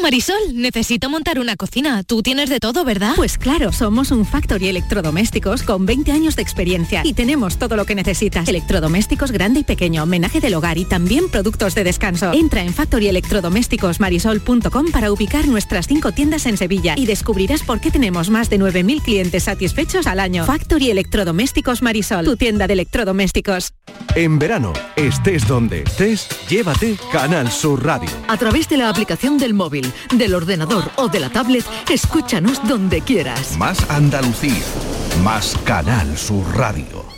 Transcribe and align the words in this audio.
Marisol, 0.00 0.36
necesito 0.54 1.10
montar 1.10 1.38
una 1.38 1.56
cocina. 1.56 2.02
Tú 2.02 2.22
tienes 2.22 2.50
de 2.50 2.60
todo, 2.60 2.84
¿verdad? 2.84 3.12
Pues 3.16 3.38
claro, 3.38 3.72
somos 3.72 4.10
un 4.10 4.24
Factory 4.24 4.68
Electrodomésticos 4.68 5.62
con 5.62 5.86
20 5.86 6.12
años 6.12 6.36
de 6.36 6.42
experiencia 6.42 7.02
y 7.04 7.14
tenemos 7.14 7.58
todo 7.58 7.76
lo 7.76 7.84
que 7.84 7.94
necesitas. 7.94 8.48
Electrodomésticos 8.48 9.32
grande 9.32 9.60
y 9.60 9.64
pequeño, 9.64 10.02
homenaje 10.02 10.40
del 10.40 10.54
hogar 10.54 10.78
y 10.78 10.84
también 10.84 11.28
productos 11.28 11.74
de 11.74 11.84
descanso. 11.84 12.32
Entra 12.32 12.62
en 12.62 12.74
factoryelectrodomésticosmarisol.com 12.74 14.86
para 14.92 15.12
ubicar 15.12 15.48
nuestras 15.48 15.86
cinco 15.86 16.12
tiendas 16.12 16.46
en 16.46 16.56
Sevilla 16.56 16.94
y 16.96 17.06
descubrirás 17.06 17.62
por 17.62 17.80
qué 17.80 17.90
tenemos 17.90 18.30
más 18.30 18.50
de 18.50 18.58
9.000 18.58 19.02
clientes 19.02 19.44
satisfechos 19.44 20.06
al 20.06 20.20
año. 20.20 20.44
Factory 20.44 20.90
Electrodomésticos 20.90 21.82
Marisol, 21.82 22.24
tu 22.24 22.36
tienda 22.36 22.66
de 22.66 22.74
electrodomésticos. 22.74 23.72
En 24.14 24.38
verano, 24.38 24.72
estés 24.96 25.46
donde 25.46 25.82
estés, 25.82 26.28
llévate 26.48 26.96
Canal 27.12 27.50
Sur 27.50 27.84
Radio. 27.84 28.10
A 28.28 28.36
través 28.36 28.68
de 28.68 28.76
la 28.76 28.88
aplicación 28.88 29.38
del 29.38 29.54
móvil, 29.54 29.87
del 30.14 30.34
ordenador 30.34 30.90
o 30.96 31.08
de 31.08 31.20
la 31.20 31.30
tablet, 31.30 31.64
escúchanos 31.90 32.66
donde 32.66 33.00
quieras. 33.00 33.56
Más 33.56 33.88
Andalucía, 33.90 34.64
más 35.22 35.56
Canal 35.64 36.16
Sur 36.16 36.44
Radio. 36.56 37.17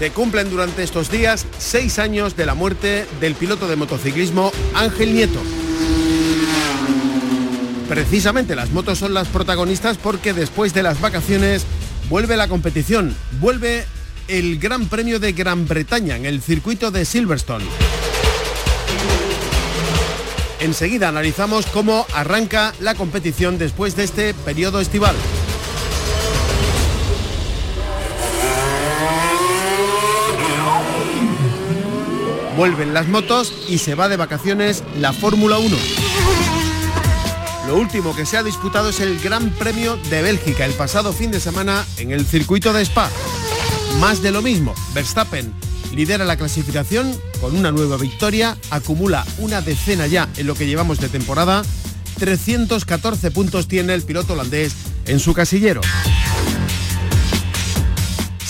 Se 0.00 0.12
cumplen 0.12 0.48
durante 0.48 0.82
estos 0.82 1.10
días 1.10 1.44
seis 1.58 1.98
años 1.98 2.34
de 2.34 2.46
la 2.46 2.54
muerte 2.54 3.06
del 3.20 3.34
piloto 3.34 3.68
de 3.68 3.76
motociclismo 3.76 4.50
Ángel 4.72 5.12
Nieto. 5.12 5.38
Precisamente 7.86 8.56
las 8.56 8.70
motos 8.70 8.96
son 8.96 9.12
las 9.12 9.28
protagonistas 9.28 9.98
porque 9.98 10.32
después 10.32 10.72
de 10.72 10.82
las 10.82 11.02
vacaciones 11.02 11.66
vuelve 12.08 12.38
la 12.38 12.48
competición, 12.48 13.14
vuelve 13.42 13.84
el 14.26 14.58
Gran 14.58 14.86
Premio 14.86 15.20
de 15.20 15.34
Gran 15.34 15.68
Bretaña 15.68 16.16
en 16.16 16.24
el 16.24 16.40
circuito 16.40 16.90
de 16.90 17.04
Silverstone. 17.04 17.66
Enseguida 20.60 21.10
analizamos 21.10 21.66
cómo 21.66 22.06
arranca 22.14 22.72
la 22.80 22.94
competición 22.94 23.58
después 23.58 23.96
de 23.96 24.04
este 24.04 24.32
periodo 24.32 24.80
estival. 24.80 25.14
Vuelven 32.60 32.92
las 32.92 33.08
motos 33.08 33.54
y 33.70 33.78
se 33.78 33.94
va 33.94 34.10
de 34.10 34.18
vacaciones 34.18 34.84
la 34.98 35.14
Fórmula 35.14 35.56
1. 35.56 35.74
Lo 37.66 37.78
último 37.78 38.14
que 38.14 38.26
se 38.26 38.36
ha 38.36 38.42
disputado 38.42 38.90
es 38.90 39.00
el 39.00 39.18
Gran 39.18 39.48
Premio 39.48 39.96
de 40.10 40.20
Bélgica 40.20 40.66
el 40.66 40.74
pasado 40.74 41.14
fin 41.14 41.30
de 41.30 41.40
semana 41.40 41.86
en 41.96 42.10
el 42.10 42.26
circuito 42.26 42.74
de 42.74 42.82
Spa. 42.82 43.08
Más 43.98 44.20
de 44.20 44.30
lo 44.30 44.42
mismo, 44.42 44.74
Verstappen 44.92 45.54
lidera 45.94 46.26
la 46.26 46.36
clasificación 46.36 47.18
con 47.40 47.56
una 47.56 47.72
nueva 47.72 47.96
victoria, 47.96 48.58
acumula 48.68 49.24
una 49.38 49.62
decena 49.62 50.06
ya 50.06 50.28
en 50.36 50.46
lo 50.46 50.54
que 50.54 50.66
llevamos 50.66 51.00
de 51.00 51.08
temporada, 51.08 51.62
314 52.18 53.30
puntos 53.30 53.68
tiene 53.68 53.94
el 53.94 54.02
piloto 54.02 54.34
holandés 54.34 54.74
en 55.06 55.18
su 55.18 55.32
casillero. 55.32 55.80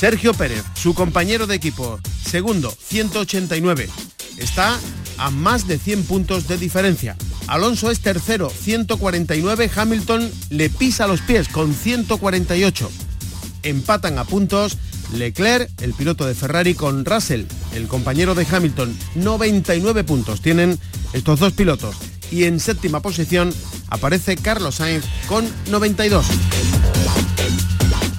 Sergio 0.01 0.33
Pérez, 0.33 0.65
su 0.73 0.95
compañero 0.95 1.47
de 1.47 1.57
equipo, 1.57 2.01
segundo, 2.27 2.75
189. 2.75 3.87
Está 4.39 4.81
a 5.19 5.29
más 5.29 5.69
de 5.69 5.79
100 5.79 6.05
puntos 6.05 6.49
de 6.49 6.57
diferencia. 6.57 7.19
Alonso 7.49 7.91
es 7.91 8.01
tercero, 8.01 8.49
149. 8.49 9.71
Hamilton 9.77 10.33
le 10.49 10.71
pisa 10.71 11.07
los 11.07 11.21
pies 11.21 11.49
con 11.49 11.75
148. 11.75 12.91
Empatan 13.63 14.19
a 14.19 14.25
puntos 14.25 14.79
Leclerc, 15.13 15.69
el 15.83 15.93
piloto 15.93 16.25
de 16.25 16.35
Ferrari, 16.35 16.73
con 16.73 17.05
Russell, 17.05 17.45
el 17.75 17.87
compañero 17.87 18.35
de 18.35 18.47
Hamilton. 18.51 18.97
99 19.17 20.05
puntos 20.05 20.41
tienen 20.41 20.79
estos 21.13 21.41
dos 21.41 21.53
pilotos. 21.53 21.95
Y 22.31 22.45
en 22.45 22.59
séptima 22.59 23.01
posición 23.01 23.53
aparece 23.91 24.37
Carlos 24.37 24.77
Sainz 24.77 25.05
con 25.29 25.47
92. 25.71 26.25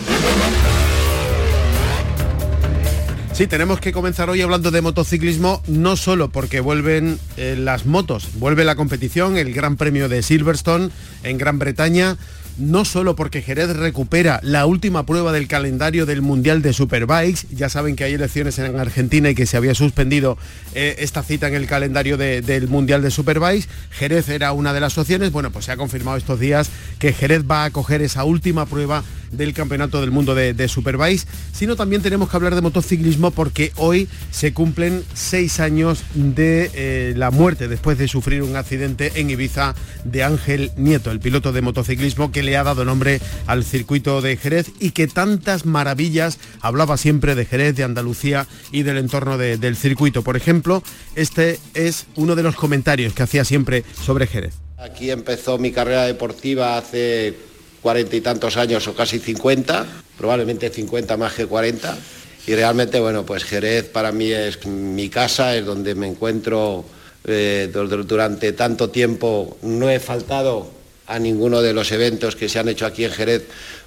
Sí, 3.35 3.47
tenemos 3.47 3.81
que 3.81 3.91
comenzar 3.91 4.29
hoy 4.29 4.41
hablando 4.41 4.71
de 4.71 4.81
motociclismo, 4.81 5.61
no 5.67 5.97
solo 5.97 6.29
porque 6.29 6.61
vuelven 6.61 7.19
eh, 7.35 7.57
las 7.59 7.85
motos, 7.85 8.29
vuelve 8.35 8.63
la 8.63 8.77
competición, 8.77 9.35
el 9.35 9.53
Gran 9.53 9.75
Premio 9.75 10.07
de 10.07 10.23
Silverstone 10.23 10.89
en 11.23 11.37
Gran 11.37 11.59
Bretaña, 11.59 12.15
no 12.57 12.85
solo 12.85 13.15
porque 13.15 13.41
Jerez 13.41 13.75
recupera 13.75 14.39
la 14.43 14.65
última 14.65 15.05
prueba 15.05 15.31
del 15.31 15.47
calendario 15.47 16.05
del 16.05 16.21
Mundial 16.21 16.61
de 16.61 16.73
Superbikes, 16.73 17.47
ya 17.51 17.69
saben 17.69 17.95
que 17.95 18.03
hay 18.03 18.13
elecciones 18.13 18.57
en 18.59 18.79
Argentina 18.79 19.29
y 19.29 19.35
que 19.35 19.45
se 19.45 19.57
había 19.57 19.75
suspendido 19.75 20.37
eh, 20.73 20.95
esta 20.99 21.23
cita 21.23 21.47
en 21.47 21.55
el 21.55 21.67
calendario 21.67 22.17
del 22.17 22.67
Mundial 22.67 23.01
de 23.01 23.11
Superbikes, 23.11 23.67
Jerez 23.91 24.29
era 24.29 24.51
una 24.51 24.73
de 24.73 24.79
las 24.79 24.97
opciones, 24.97 25.31
bueno, 25.31 25.51
pues 25.51 25.65
se 25.65 25.71
ha 25.71 25.77
confirmado 25.77 26.17
estos 26.17 26.39
días 26.39 26.69
que 26.99 27.13
Jerez 27.13 27.43
va 27.49 27.65
a 27.65 27.71
coger 27.71 28.01
esa 28.01 28.23
última 28.23 28.65
prueba 28.65 29.03
del 29.31 29.53
Campeonato 29.53 30.01
del 30.01 30.11
Mundo 30.11 30.35
de, 30.35 30.53
de 30.53 30.69
sino 31.53 31.75
también 31.75 32.01
tenemos 32.01 32.29
que 32.29 32.35
hablar 32.35 32.55
de 32.55 32.61
motociclismo 32.61 33.31
porque 33.31 33.71
hoy 33.75 34.07
se 34.31 34.53
cumplen 34.53 35.03
seis 35.13 35.59
años 35.59 36.03
de 36.13 36.69
eh, 36.73 37.13
la 37.15 37.31
muerte 37.31 37.67
después 37.67 37.97
de 37.97 38.07
sufrir 38.07 38.43
un 38.43 38.55
accidente 38.55 39.13
en 39.15 39.29
Ibiza 39.29 39.73
de 40.03 40.23
Ángel 40.23 40.71
Nieto, 40.77 41.11
el 41.11 41.19
piloto 41.19 41.51
de 41.51 41.61
motociclismo 41.61 42.31
que 42.31 42.43
le 42.43 42.57
ha 42.57 42.63
dado 42.63 42.85
nombre 42.85 43.21
al 43.47 43.63
circuito 43.63 44.21
de 44.21 44.37
Jerez 44.37 44.71
y 44.79 44.91
que 44.91 45.07
tantas 45.07 45.65
maravillas 45.65 46.39
hablaba 46.61 46.97
siempre 46.97 47.35
de 47.35 47.45
Jerez, 47.45 47.75
de 47.75 47.83
Andalucía 47.83 48.47
y 48.71 48.83
del 48.83 48.97
entorno 48.97 49.37
del 49.37 49.75
circuito. 49.75 50.23
Por 50.23 50.37
ejemplo, 50.37 50.83
este 51.15 51.59
es 51.73 52.07
uno 52.15 52.35
de 52.35 52.43
los 52.43 52.55
comentarios 52.55 53.13
que 53.13 53.23
hacía 53.23 53.45
siempre 53.45 53.83
sobre 54.03 54.27
Jerez. 54.27 54.55
Aquí 54.77 55.09
empezó 55.09 55.57
mi 55.57 55.71
carrera 55.71 56.03
deportiva 56.03 56.77
hace 56.77 57.35
cuarenta 57.85 58.15
y 58.15 58.21
tantos 58.21 58.57
años 58.57 58.87
o 58.87 58.95
casi 58.95 59.19
50, 59.19 59.85
probablemente 60.17 60.71
50 60.71 61.17
más 61.17 61.33
que 61.33 61.45
40. 61.45 61.95
Y 62.47 62.55
realmente, 62.55 62.99
bueno, 62.99 63.23
pues 63.27 63.43
Jerez 63.43 63.89
para 63.89 64.11
mí 64.11 64.31
es 64.31 64.65
mi 64.65 65.07
casa, 65.07 65.55
es 65.55 65.67
donde 65.67 65.93
me 65.93 66.07
encuentro 66.07 66.83
eh, 67.25 67.69
durante 67.71 68.53
tanto 68.53 68.89
tiempo. 68.89 69.59
No 69.61 69.87
he 69.87 69.99
faltado 69.99 70.71
a 71.05 71.19
ninguno 71.19 71.61
de 71.61 71.73
los 71.73 71.91
eventos 71.91 72.35
que 72.35 72.49
se 72.49 72.57
han 72.57 72.69
hecho 72.69 72.87
aquí 72.87 73.05
en 73.05 73.11
Jerez 73.11 73.43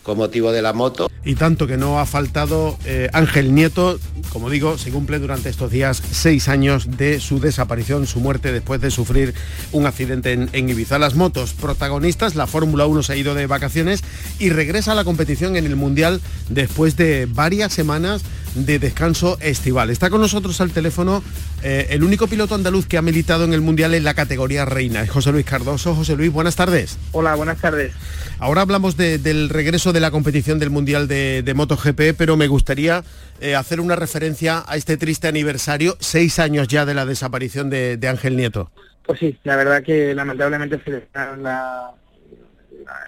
con 0.08 0.16
motivo 0.16 0.52
de 0.52 0.62
la 0.62 0.72
moto. 0.72 1.10
Y 1.22 1.34
tanto 1.34 1.66
que 1.66 1.76
no 1.76 2.00
ha 2.00 2.06
faltado 2.06 2.78
eh, 2.86 3.10
Ángel 3.12 3.54
Nieto, 3.54 4.00
como 4.32 4.48
digo, 4.48 4.78
se 4.78 4.90
cumple 4.90 5.18
durante 5.18 5.50
estos 5.50 5.70
días 5.70 6.02
seis 6.12 6.48
años 6.48 6.96
de 6.96 7.20
su 7.20 7.40
desaparición, 7.40 8.06
su 8.06 8.18
muerte 8.18 8.50
después 8.50 8.80
de 8.80 8.90
sufrir 8.90 9.34
un 9.70 9.84
accidente 9.84 10.32
en, 10.32 10.48
en 10.54 10.70
Ibiza. 10.70 10.98
Las 10.98 11.14
motos 11.14 11.52
protagonistas, 11.52 12.36
la 12.36 12.46
Fórmula 12.46 12.86
1 12.86 13.02
se 13.02 13.12
ha 13.12 13.16
ido 13.16 13.34
de 13.34 13.46
vacaciones 13.46 14.02
y 14.38 14.48
regresa 14.48 14.92
a 14.92 14.94
la 14.94 15.04
competición 15.04 15.56
en 15.56 15.66
el 15.66 15.76
Mundial 15.76 16.22
después 16.48 16.96
de 16.96 17.28
varias 17.30 17.74
semanas 17.74 18.22
de 18.66 18.78
descanso 18.78 19.38
estival. 19.40 19.90
Está 19.90 20.10
con 20.10 20.20
nosotros 20.20 20.60
al 20.60 20.70
teléfono 20.70 21.22
eh, 21.62 21.88
el 21.90 22.04
único 22.04 22.28
piloto 22.28 22.54
andaluz 22.54 22.86
que 22.86 22.98
ha 22.98 23.02
militado 23.02 23.44
en 23.44 23.52
el 23.52 23.60
Mundial 23.60 23.94
en 23.94 24.04
la 24.04 24.14
categoría 24.14 24.64
reina, 24.64 25.02
es 25.02 25.10
José 25.10 25.32
Luis 25.32 25.44
Cardoso. 25.44 25.94
José 25.94 26.16
Luis, 26.16 26.32
buenas 26.32 26.56
tardes. 26.56 26.98
Hola, 27.12 27.34
buenas 27.34 27.58
tardes. 27.58 27.92
Ahora 28.38 28.62
hablamos 28.62 28.96
del 28.96 29.48
regreso 29.48 29.92
de 29.92 30.00
la 30.00 30.10
competición 30.10 30.58
del 30.58 30.70
Mundial 30.70 31.08
de, 31.08 31.52
MotoGP, 31.54 32.16
pero 32.16 32.36
me 32.36 32.46
gustaría 32.46 33.02
eh, 33.40 33.54
hacer 33.54 33.80
una 33.80 33.96
referencia 33.96 34.64
a 34.66 34.76
este 34.76 34.96
triste 34.96 35.26
aniversario, 35.26 35.96
seis 35.98 36.38
años 36.38 36.68
ya 36.68 36.86
de 36.86 36.94
la 36.94 37.04
desaparición 37.06 37.70
de, 37.70 37.98
Ángel 38.08 38.36
Nieto. 38.36 38.70
Pues 39.04 39.18
sí, 39.18 39.36
la 39.44 39.56
verdad 39.56 39.82
que 39.82 40.14
lamentablemente 40.14 40.80
se 40.84 41.08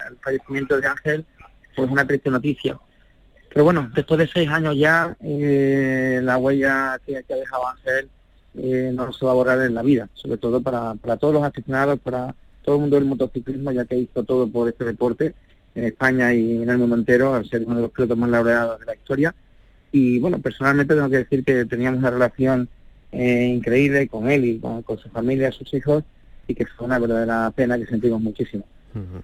el 0.09 0.17
fallecimiento 0.21 0.79
de 0.79 0.87
Ángel, 0.87 1.25
pues 1.75 1.89
una 1.89 2.05
triste 2.05 2.29
noticia. 2.29 2.77
Pero 3.53 3.65
bueno, 3.65 3.91
después 3.93 4.17
de 4.17 4.27
seis 4.27 4.49
años 4.49 4.77
ya, 4.77 5.15
eh, 5.21 6.21
la 6.23 6.37
huella 6.37 6.99
que, 7.05 7.17
ha 7.17 7.35
dejado 7.35 7.67
Ángel 7.67 8.09
eh, 8.55 8.91
no 8.93 9.11
se 9.11 9.25
va 9.25 9.31
a 9.31 9.35
borrar 9.35 9.61
en 9.61 9.75
la 9.75 9.81
vida, 9.81 10.07
sobre 10.13 10.37
todo 10.37 10.61
para, 10.61 10.95
para 10.95 11.17
todos 11.17 11.33
los 11.33 11.43
aficionados, 11.43 11.99
para 11.99 12.33
todo 12.63 12.75
el 12.75 12.81
mundo 12.81 12.95
del 12.95 13.05
motociclismo, 13.05 13.71
ya 13.71 13.85
que 13.85 13.97
hizo 13.97 14.23
todo 14.23 14.47
por 14.47 14.69
este 14.69 14.85
deporte 14.85 15.33
en 15.75 15.83
España 15.83 16.33
y 16.33 16.61
en 16.61 16.69
el 16.69 16.77
mundo 16.77 16.95
entero, 16.95 17.33
al 17.33 17.45
ser 17.45 17.63
uno 17.65 17.75
de 17.75 17.81
los 17.83 17.91
pilotos 17.91 18.17
más 18.17 18.29
laureados 18.29 18.79
de 18.79 18.85
la 18.85 18.95
historia. 18.95 19.35
Y 19.91 20.19
bueno, 20.19 20.39
personalmente 20.39 20.95
tengo 20.95 21.09
que 21.09 21.17
decir 21.17 21.43
que 21.43 21.65
teníamos 21.65 21.99
una 21.99 22.11
relación 22.11 22.69
eh, 23.11 23.45
increíble 23.53 24.07
con 24.07 24.29
él 24.29 24.45
y 24.45 24.59
con, 24.59 24.83
su 24.97 25.09
familia, 25.09 25.51
sus 25.51 25.73
hijos, 25.73 26.03
y 26.47 26.55
que 26.55 26.65
fue 26.65 26.87
una 26.87 26.99
verdadera 26.99 27.51
pena 27.51 27.77
que 27.77 27.85
sentimos 27.85 28.21
muchísimo. 28.21 28.63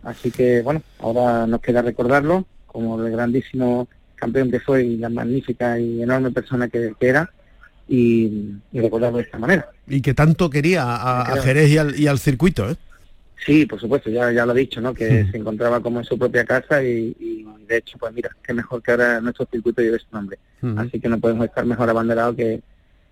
Así 0.04 0.32
que 0.32 0.62
bueno, 0.62 0.82
ahora 1.00 1.46
nos 1.46 1.60
queda 1.60 1.82
recordarlo 1.82 2.46
como 2.68 3.04
el 3.04 3.12
grandísimo 3.12 3.88
campeón 4.18 4.52
que 4.52 4.60
fue 4.60 4.84
y 4.84 4.98
la 4.98 5.10
magnífica 5.10 5.80
y 5.80 6.02
enorme 6.02 6.32
persona 6.32 6.68
que, 6.68 6.94
era 7.00 7.32
y, 7.88 8.52
recordarlo 8.74 9.18
de 9.18 9.24
esta 9.24 9.38
manera. 9.38 9.70
Y 9.88 10.02
que 10.02 10.14
tanto 10.14 10.50
quería 10.50 10.84
a, 10.84 11.42
Jerez 11.42 11.70
y 11.70 11.78
al, 11.78 12.00
y 12.00 12.08
al 12.08 12.20
circuito, 12.20 12.70
¿eh? 12.70 12.76
Sí, 13.46 13.66
por 13.66 13.80
supuesto, 13.80 14.10
ya, 14.10 14.32
ya 14.32 14.46
lo 14.46 14.54
he 14.54 14.60
dicho, 14.60 14.82
¿no? 14.82 14.94
Que 14.94 15.26
se 15.32 15.38
encontraba 15.38 15.80
como 15.80 16.00
en 16.00 16.06
su 16.06 16.18
propia 16.18 16.44
casa 16.44 16.84
y, 16.84 17.46
de 17.68 17.78
hecho, 17.78 17.98
pues 17.98 18.14
mira, 18.14 18.30
qué 18.44 18.54
mejor 18.54 18.82
que 18.82 18.92
ahora 18.92 19.22
nuestro 19.22 19.48
circuito 19.50 19.82
lleve 19.82 20.00
su 20.00 20.08
nombre. 20.12 20.38
Así 20.76 21.00
que 21.00 21.08
no 21.08 21.20
podemos 21.20 21.46
estar 21.46 21.66
mejor 21.66 21.90
abanderados 21.90 22.36
que, 22.36 22.62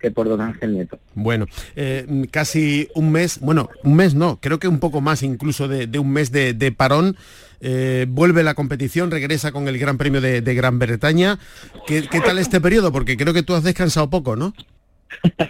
que 0.00 0.10
por 0.10 0.28
don 0.28 0.40
Ángel 0.40 0.74
Nieto. 0.74 0.98
Bueno, 1.14 1.46
eh, 1.74 2.26
casi 2.30 2.88
un 2.94 3.12
mes, 3.12 3.38
bueno, 3.40 3.70
un 3.84 3.94
mes 3.94 4.14
no, 4.14 4.38
creo 4.40 4.58
que 4.58 4.68
un 4.68 4.80
poco 4.80 5.00
más 5.00 5.22
incluso 5.22 5.68
de, 5.68 5.98
un 5.98 6.10
mes 6.10 6.32
de, 6.32 6.74
parón. 6.76 7.16
Eh, 7.60 8.06
vuelve 8.08 8.42
la 8.42 8.54
competición, 8.54 9.10
regresa 9.10 9.52
con 9.52 9.68
el 9.68 9.78
Gran 9.78 9.98
Premio 9.98 10.20
de, 10.20 10.40
Gran 10.54 10.78
Bretaña. 10.78 11.38
¿Qué, 11.86 12.02
tal 12.24 12.38
este 12.38 12.60
periodo? 12.60 12.92
Porque 12.92 13.16
creo 13.16 13.32
que 13.34 13.42
tú 13.42 13.54
has 13.54 13.64
descansado 13.64 14.10
poco, 14.10 14.36
¿no? 14.36 14.54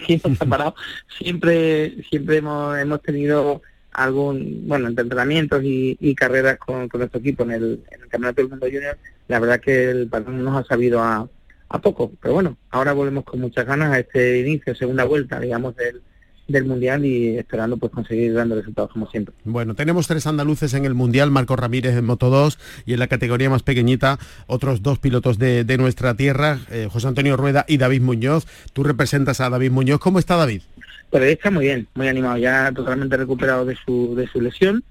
Siempre, 1.19 2.03
siempre 2.09 2.37
hemos, 2.37 2.77
hemos 2.77 3.01
tenido 3.01 3.61
algún, 3.91 4.67
bueno, 4.67 4.87
entrenamientos 4.87 5.61
y, 5.63 6.15
carreras 6.15 6.57
con, 6.59 6.87
nuestro 6.93 7.19
equipo 7.19 7.43
en 7.43 7.51
el, 7.51 7.83
Campeonato 8.09 8.41
del 8.41 8.49
Mundo 8.51 8.67
Junior, 8.67 8.97
la 9.27 9.39
verdad 9.39 9.59
que 9.59 9.89
el 9.89 10.07
patrón 10.07 10.43
nos 10.43 10.63
ha 10.63 10.67
sabido 10.67 11.01
a, 11.01 11.27
a 11.69 11.81
poco, 11.81 12.11
pero 12.21 12.35
bueno, 12.35 12.57
ahora 12.69 12.93
volvemos 12.93 13.23
con 13.25 13.41
muchas 13.41 13.65
ganas 13.65 13.91
a 13.91 13.99
este 13.99 14.39
inicio, 14.39 14.75
segunda 14.75 15.03
vuelta, 15.03 15.39
digamos, 15.39 15.75
del, 15.75 16.01
del 16.47 16.65
Mundial 16.65 17.05
y 17.05 17.37
esperando 17.37 17.77
pues 17.77 17.91
conseguir 17.91 18.33
grandes 18.33 18.59
resultados 18.59 18.91
como 18.91 19.09
siempre. 19.09 19.35
Bueno, 19.43 19.75
tenemos 19.75 20.07
tres 20.07 20.27
andaluces 20.27 20.73
en 20.73 20.85
el 20.85 20.93
Mundial, 20.93 21.31
Marco 21.31 21.55
Ramírez 21.55 21.95
en 21.95 22.05
Moto 22.05 22.29
2 22.29 22.57
y 22.85 22.93
en 22.93 22.99
la 22.99 23.07
categoría 23.07 23.49
más 23.49 23.63
pequeñita 23.63 24.19
otros 24.47 24.81
dos 24.81 24.99
pilotos 24.99 25.37
de, 25.37 25.77
nuestra 25.77 26.15
tierra, 26.15 26.59
eh, 26.71 26.87
José 26.91 27.07
Antonio 27.07 27.37
Rueda 27.37 27.65
y 27.67 27.77
David 27.77 28.01
Muñoz. 28.01 28.47
Tú 28.73 28.83
representas 28.83 29.41
a 29.41 29.49
David 29.49 29.71
Muñoz, 29.71 29.99
¿cómo 29.99 30.19
está 30.19 30.35
David? 30.35 30.61
Pues 31.09 31.23
está 31.23 31.51
muy 31.51 31.65
bien, 31.65 31.87
muy 31.93 32.07
animado, 32.07 32.37
ya 32.37 32.71
totalmente 32.73 33.15
recuperado 33.15 33.65
de 33.65 33.77
su, 33.85 34.15
de 34.15 34.27
su 34.27 34.41
lesión 34.41 34.83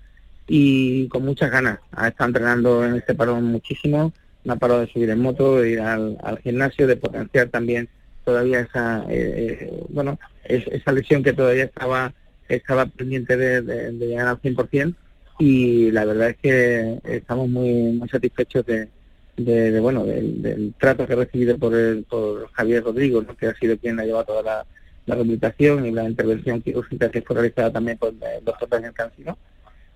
y 0.46 1.08
con 1.08 1.24
muchas 1.24 1.50
ganas. 1.50 1.80
Ha 1.92 2.08
estado 2.08 2.28
entrenando 2.28 2.84
en 2.84 2.96
este 2.96 3.14
parón 3.14 3.44
muchísimo, 3.44 4.12
no 4.44 4.52
ha 4.52 4.56
parado 4.56 4.80
de 4.80 4.86
subir 4.86 5.10
en 5.10 5.20
moto, 5.20 5.60
de 5.60 5.70
ir 5.72 5.80
al, 5.80 6.16
gimnasio, 6.42 6.86
de 6.86 6.96
potenciar 6.96 7.48
también 7.48 7.88
todavía 8.26 8.60
esa, 8.60 9.04
eh, 9.08 9.58
eh, 9.60 9.84
bueno, 9.88 10.18
esa 10.44 10.90
lesión 10.90 11.22
que 11.22 11.32
todavía 11.32 11.64
estaba 11.64 12.12
estaba 12.48 12.86
pendiente 12.86 13.36
de, 13.36 13.92
llegar 13.92 14.26
al 14.28 14.40
100% 14.40 14.94
y 15.38 15.90
la 15.92 16.04
verdad 16.04 16.30
es 16.30 16.36
que 16.36 17.00
estamos 17.04 17.48
muy, 17.48 17.92
muy 17.92 18.08
satisfechos 18.08 18.66
de, 18.66 18.88
de, 19.36 19.80
bueno 19.80 20.04
del, 20.04 20.74
trato 20.78 21.06
que 21.06 21.12
he 21.12 21.16
recibido 21.16 21.56
por, 21.58 21.74
el, 21.74 22.04
por 22.04 22.50
Javier 22.52 22.82
Rodrigo, 22.82 23.24
que 23.38 23.46
ha 23.46 23.54
sido 23.54 23.76
quien 23.78 23.98
ha 24.00 24.04
llevado 24.04 24.24
toda 24.24 24.42
la, 24.42 24.66
la 25.06 25.14
rehabilitación 25.14 25.86
y 25.86 25.92
la 25.92 26.08
intervención 26.08 26.62
quirúrgica 26.62 27.10
que 27.10 27.22
fue 27.22 27.36
realizada 27.36 27.72
también 27.72 27.98
por 27.98 28.10
el 28.10 28.44
doctor 28.44 28.68
Daniel 28.68 28.92
Cancino 28.92 29.38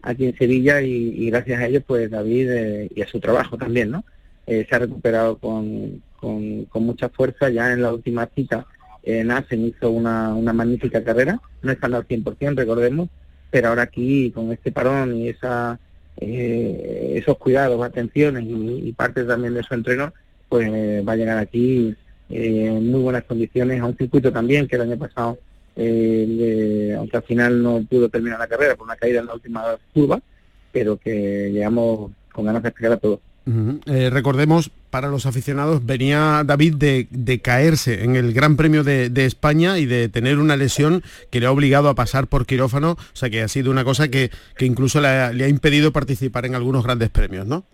aquí 0.03 0.27
en 0.27 0.37
Sevilla. 0.37 0.81
Y, 0.83 1.31
gracias 1.31 1.61
a 1.61 1.67
ellos 1.67 1.83
pues 1.87 2.11
David 2.11 2.51
eh, 2.51 2.91
y 2.95 3.03
a 3.03 3.09
su 3.09 3.21
trabajo 3.21 3.57
también 3.57 3.91
no 3.91 4.05
eh, 4.47 4.67
se 4.69 4.75
ha 4.75 4.81
recuperado 4.81 5.39
con, 5.39 6.03
con, 6.21 6.69
mucha 6.85 7.09
fuerza 7.09 7.49
ya 7.49 7.73
en 7.73 7.83
la 7.83 7.93
última 7.93 8.27
cita 8.35 8.67
en 9.03 9.31
Asen 9.31 9.67
hizo 9.67 9.91
una, 9.91 10.35
una 10.35 10.53
magnífica 10.53 11.03
carrera 11.03 11.41
no 11.63 11.73
están 11.73 11.95
al 11.95 12.07
100% 12.07 12.55
recordemos 12.55 13.09
pero 13.51 13.69
ahora 13.69 13.83
aquí 13.83 14.31
con 14.31 14.53
este 14.53 14.73
parón 14.73 15.17
y 15.17 15.29
esa 15.29 15.79
eh, 16.19 17.15
esos 17.17 17.39
cuidados 17.39 17.83
atenciones 17.83 18.45
y, 18.45 18.89
y 18.89 18.93
parte 18.93 19.25
también 19.25 19.55
de 19.55 19.63
su 19.63 19.75
entreno 19.75 20.13
pues 20.49 20.69
va 20.71 21.13
a 21.13 21.17
llegar 21.17 21.39
aquí 21.39 21.97
eh, 22.31 22.67
en 22.67 22.91
muy 22.91 23.01
buenas 23.01 23.25
condiciones 23.25 23.81
a 23.81 23.87
un 23.87 23.97
circuito 23.97 24.33
también 24.33 24.69
que 24.69 24.77
el 24.77 24.83
año 24.83 24.97
pasado, 24.97 25.39
eh, 25.75 26.95
aunque 26.97 27.17
al 27.17 27.23
final 27.25 27.63
no 27.63 27.83
pudo 27.89 28.09
terminar 28.09 28.39
la 28.39 28.47
carrera 28.47 28.77
por 28.77 28.87
una 28.87 28.97
caída 28.97 29.21
en 29.21 29.27
la 29.27 29.35
última 29.35 29.65
curva, 29.93 30.21
pero 30.71 30.97
que 30.97 31.51
llegamos 31.53 32.13
con 32.33 32.45
ganas 32.45 32.63
de 32.63 32.69
explicar 32.69 32.93
a 32.93 32.97
todos. 32.99 33.19
Eh, 33.87 34.11
recordemos, 34.11 34.71
para 34.91 35.09
los 35.09 35.27
aficionados, 35.27 35.87
venía 35.87 36.43
David 36.45 36.75
de, 36.75 37.41
caerse 37.41 38.05
en 38.05 38.17
el 38.17 38.33
Gran 38.33 38.57
Premio 38.57 38.85
de, 38.85 39.25
España 39.25 39.79
y 39.79 39.87
de 39.87 40.09
tener 40.09 40.39
una 40.39 40.57
lesión 40.57 41.03
que 41.31 41.41
le 41.41 41.47
ha 41.47 41.53
obligado 41.53 41.89
a 41.89 41.95
pasar 41.95 42.27
por 42.27 42.47
quirófano, 42.47 42.93
o 42.93 43.17
sea 43.17 43.31
que 43.31 43.43
ha 43.43 43.49
sido 43.49 43.71
una 43.71 43.85
cosa 43.85 44.09
que, 44.09 44.31
incluso 44.59 45.01
le 45.01 45.09
ha 45.09 45.49
impedido 45.49 45.93
participar 45.93 46.47
en 46.47 46.55
algunos 46.55 46.85
grandes 46.85 47.11
premios, 47.11 47.47
¿no? 47.47 47.65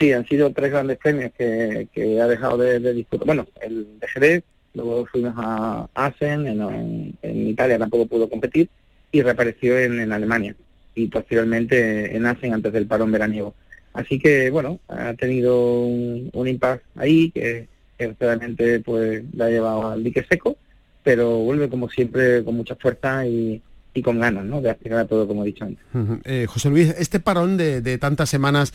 Sí, 0.00 0.12
han 0.12 0.26
sido 0.26 0.50
tres 0.50 0.70
grandes 0.70 0.96
premios 0.96 1.30
que, 1.36 2.20
ha 2.20 2.26
dejado 2.26 2.56
de, 2.56 2.94
disputar. 2.94 3.26
Bueno, 3.26 3.46
el 3.60 3.98
de 4.00 4.08
Jerez, 4.08 4.44
luego 4.72 5.04
fuimos 5.04 5.34
a 5.36 5.88
Asen, 5.94 6.46
en, 6.46 7.48
Italia 7.48 7.78
tampoco 7.78 8.06
pudo 8.06 8.28
competir, 8.30 8.70
y 9.12 9.20
reapareció 9.20 9.78
en, 9.78 10.10
Alemania, 10.10 10.54
y 10.94 11.08
posteriormente 11.08 12.16
en 12.16 12.24
Asen 12.24 12.54
antes 12.54 12.72
del 12.72 12.86
parón 12.86 13.12
veraniego. 13.12 13.54
Así 13.92 14.18
que, 14.18 14.50
bueno, 14.50 14.80
ha 14.88 15.14
tenido 15.14 15.80
un, 15.82 16.30
un 16.32 16.48
impasse 16.48 16.82
ahí 16.96 17.30
que, 17.30 17.68
realmente 18.18 18.80
pues 18.80 19.22
la 19.34 19.46
ha 19.46 19.50
llevado 19.50 19.90
al 19.90 20.02
dique 20.02 20.24
seco, 20.28 20.56
pero 21.02 21.38
vuelve 21.40 21.68
como 21.68 21.90
siempre 21.90 22.42
con 22.42 22.56
mucha 22.56 22.74
fuerza 22.76 23.26
y, 23.26 23.62
con 24.02 24.18
ganas 24.18 24.46
¿no? 24.46 24.62
de 24.62 24.70
aspirar 24.70 25.00
a 25.00 25.04
todo, 25.06 25.28
como 25.28 25.42
he 25.42 25.48
dicho 25.48 25.64
antes. 25.64 25.84
Eh, 26.24 26.46
José 26.48 26.70
Luis, 26.70 26.94
este 26.96 27.20
parón 27.20 27.58
de, 27.58 27.82
de 27.82 27.98
tantas 27.98 28.30
semanas 28.30 28.72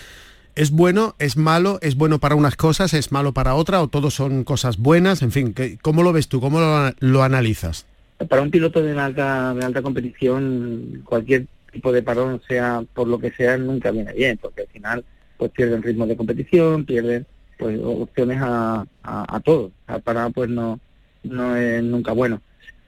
¿Es 0.55 0.71
bueno, 0.71 1.15
es 1.19 1.35
malo, 1.35 1.79
es 1.81 1.95
bueno 1.95 2.19
para 2.19 2.35
unas 2.35 2.55
cosas, 2.55 2.93
es 2.93 3.11
malo 3.11 3.33
para 3.33 3.55
otras 3.55 3.81
o 3.81 3.89
todos 3.89 4.13
son 4.13 4.45
cosas 4.45 4.77
buenas? 4.77 5.21
En 5.21 5.33
fin, 5.33 5.53
¿cómo 5.81 6.01
lo 6.01 6.13
ves 6.13 6.29
tú? 6.29 6.39
¿Cómo 6.39 6.61
lo, 7.01 7.23
analizas? 7.23 7.85
Para 8.29 8.41
un 8.41 8.49
piloto 8.49 8.81
de 8.81 8.97
alta, 8.97 9.53
de 9.53 9.65
alta 9.65 9.81
competición, 9.81 11.01
cualquier 11.03 11.47
tipo 11.75 11.91
de 11.91 12.01
parón, 12.01 12.41
sea 12.47 12.83
por 12.93 13.07
lo 13.07 13.19
que 13.19 13.31
sea, 13.31 13.57
nunca 13.57 13.91
viene 13.91 14.13
bien, 14.13 14.39
porque 14.41 14.61
al 14.61 14.67
final 14.67 15.05
pues 15.37 15.51
pierden 15.51 15.83
ritmo 15.83 16.07
de 16.07 16.15
competición, 16.17 16.85
pierden 16.85 17.27
pues 17.59 17.79
opciones 17.83 18.39
a, 18.41 18.85
a, 19.03 19.35
a 19.35 19.39
todo. 19.41 19.71
El 19.87 20.01
parado 20.01 20.31
pues 20.31 20.49
no, 20.49 20.79
no 21.23 21.55
es 21.55 21.83
nunca 21.83 22.13
bueno. 22.13 22.41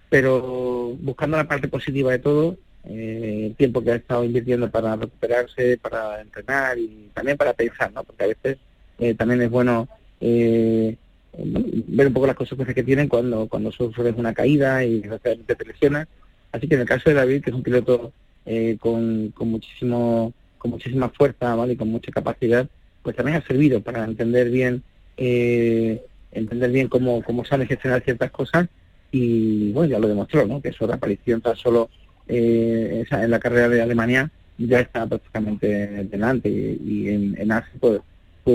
Pero 0.10 0.96
buscando 1.02 1.36
la 1.38 1.48
parte 1.48 1.68
positiva 1.68 2.12
de 2.12 2.20
todo, 2.20 2.58
eh, 2.86 3.48
el 3.48 3.56
tiempo 3.56 3.84
que 3.84 3.92
ha 3.92 3.96
estado 3.96 4.24
invirtiendo 4.24 4.72
para 4.72 4.96
recuperarse, 4.96 5.78
para 5.78 6.22
entrenar 6.22 6.78
y 6.78 7.10
también 7.14 7.36
para 7.36 7.54
pensar, 7.54 7.92
¿no? 7.92 8.04
Porque 8.06 8.24
a 8.24 8.28
veces 8.28 8.58
eh, 9.00 9.14
también 9.16 9.42
es 9.42 9.50
bueno 9.50 9.90
eh, 10.22 10.96
ver 11.38 12.08
un 12.08 12.14
poco 12.14 12.28
las 12.28 12.38
consecuencias 12.38 12.74
que 12.74 12.84
tienen 12.84 13.10
cuando 13.10 13.48
cuando 13.48 13.72
sufres 13.72 14.16
una 14.16 14.34
caída 14.34 14.84
y 14.86 15.02
te 15.02 15.66
lesionas. 15.66 16.08
Así 16.54 16.70
que 16.70 16.76
en 16.76 16.82
el 16.82 16.88
caso 16.88 17.10
de 17.10 17.16
David, 17.16 17.44
que 17.44 17.50
es 17.50 17.56
un 17.56 17.64
piloto 17.64 18.14
con, 18.80 19.32
con 19.32 19.52
muchísimo 19.52 20.34
con 20.58 20.72
muchísima 20.72 21.10
fuerza, 21.10 21.56
¿vale? 21.56 21.74
Y 21.74 21.76
con 21.78 21.90
mucha 21.90 22.12
capacidad, 22.12 22.68
pues 23.04 23.16
también 23.16 23.38
ha 23.38 23.46
servido 23.46 23.82
para 23.82 24.04
entender 24.06 24.50
bien 24.50 24.84
entender 25.18 26.72
bien 26.72 26.88
cómo, 26.88 27.22
cómo 27.24 27.44
sabe 27.46 27.66
gestionar 27.66 28.04
ciertas 28.04 28.32
cosas 28.32 28.68
y 29.12 29.72
bueno, 29.72 29.90
ya 29.92 30.00
lo 30.00 30.08
demostró, 30.08 30.46
¿no? 30.46 30.62
Que 30.62 30.72
su 30.72 30.86
reaparición 30.86 31.42
tan 31.42 31.56
solo 31.56 31.90
eh, 32.28 33.06
en 33.10 33.32
la 33.32 33.40
carrera 33.40 33.70
de 33.70 33.82
Alemania 33.82 34.30
ya 34.58 34.80
está 34.80 35.06
prácticamente 35.06 35.68
delante 36.06 36.50
y, 36.50 37.10
en, 37.10 37.36
en 37.40 37.52
Asia 37.52 37.72
pudo, 37.80 38.04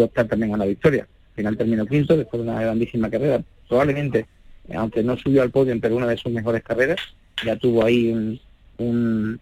optar 0.05 0.27
también 0.27 0.55
a 0.55 0.59
la 0.59 0.67
victoria. 0.67 1.03
Al 1.03 1.37
final 1.37 1.57
terminó 1.57 1.87
quinto 1.87 2.17
después 2.17 2.43
de 2.43 2.51
una 2.51 2.61
grandísima 2.61 3.11
carrera. 3.11 3.43
Probablemente, 3.69 4.27
aunque 4.75 5.03
no 5.03 5.17
subió 5.17 5.43
al 5.43 5.51
podio, 5.51 5.79
pero 5.81 5.97
una 5.97 6.07
de 6.07 6.17
sus 6.17 6.33
mejores 6.33 6.63
carreras, 6.63 7.01
ya 7.45 7.57
tuvo 7.57 7.85
ahí 7.85 8.11
un, 8.11 8.41
un 8.79 9.41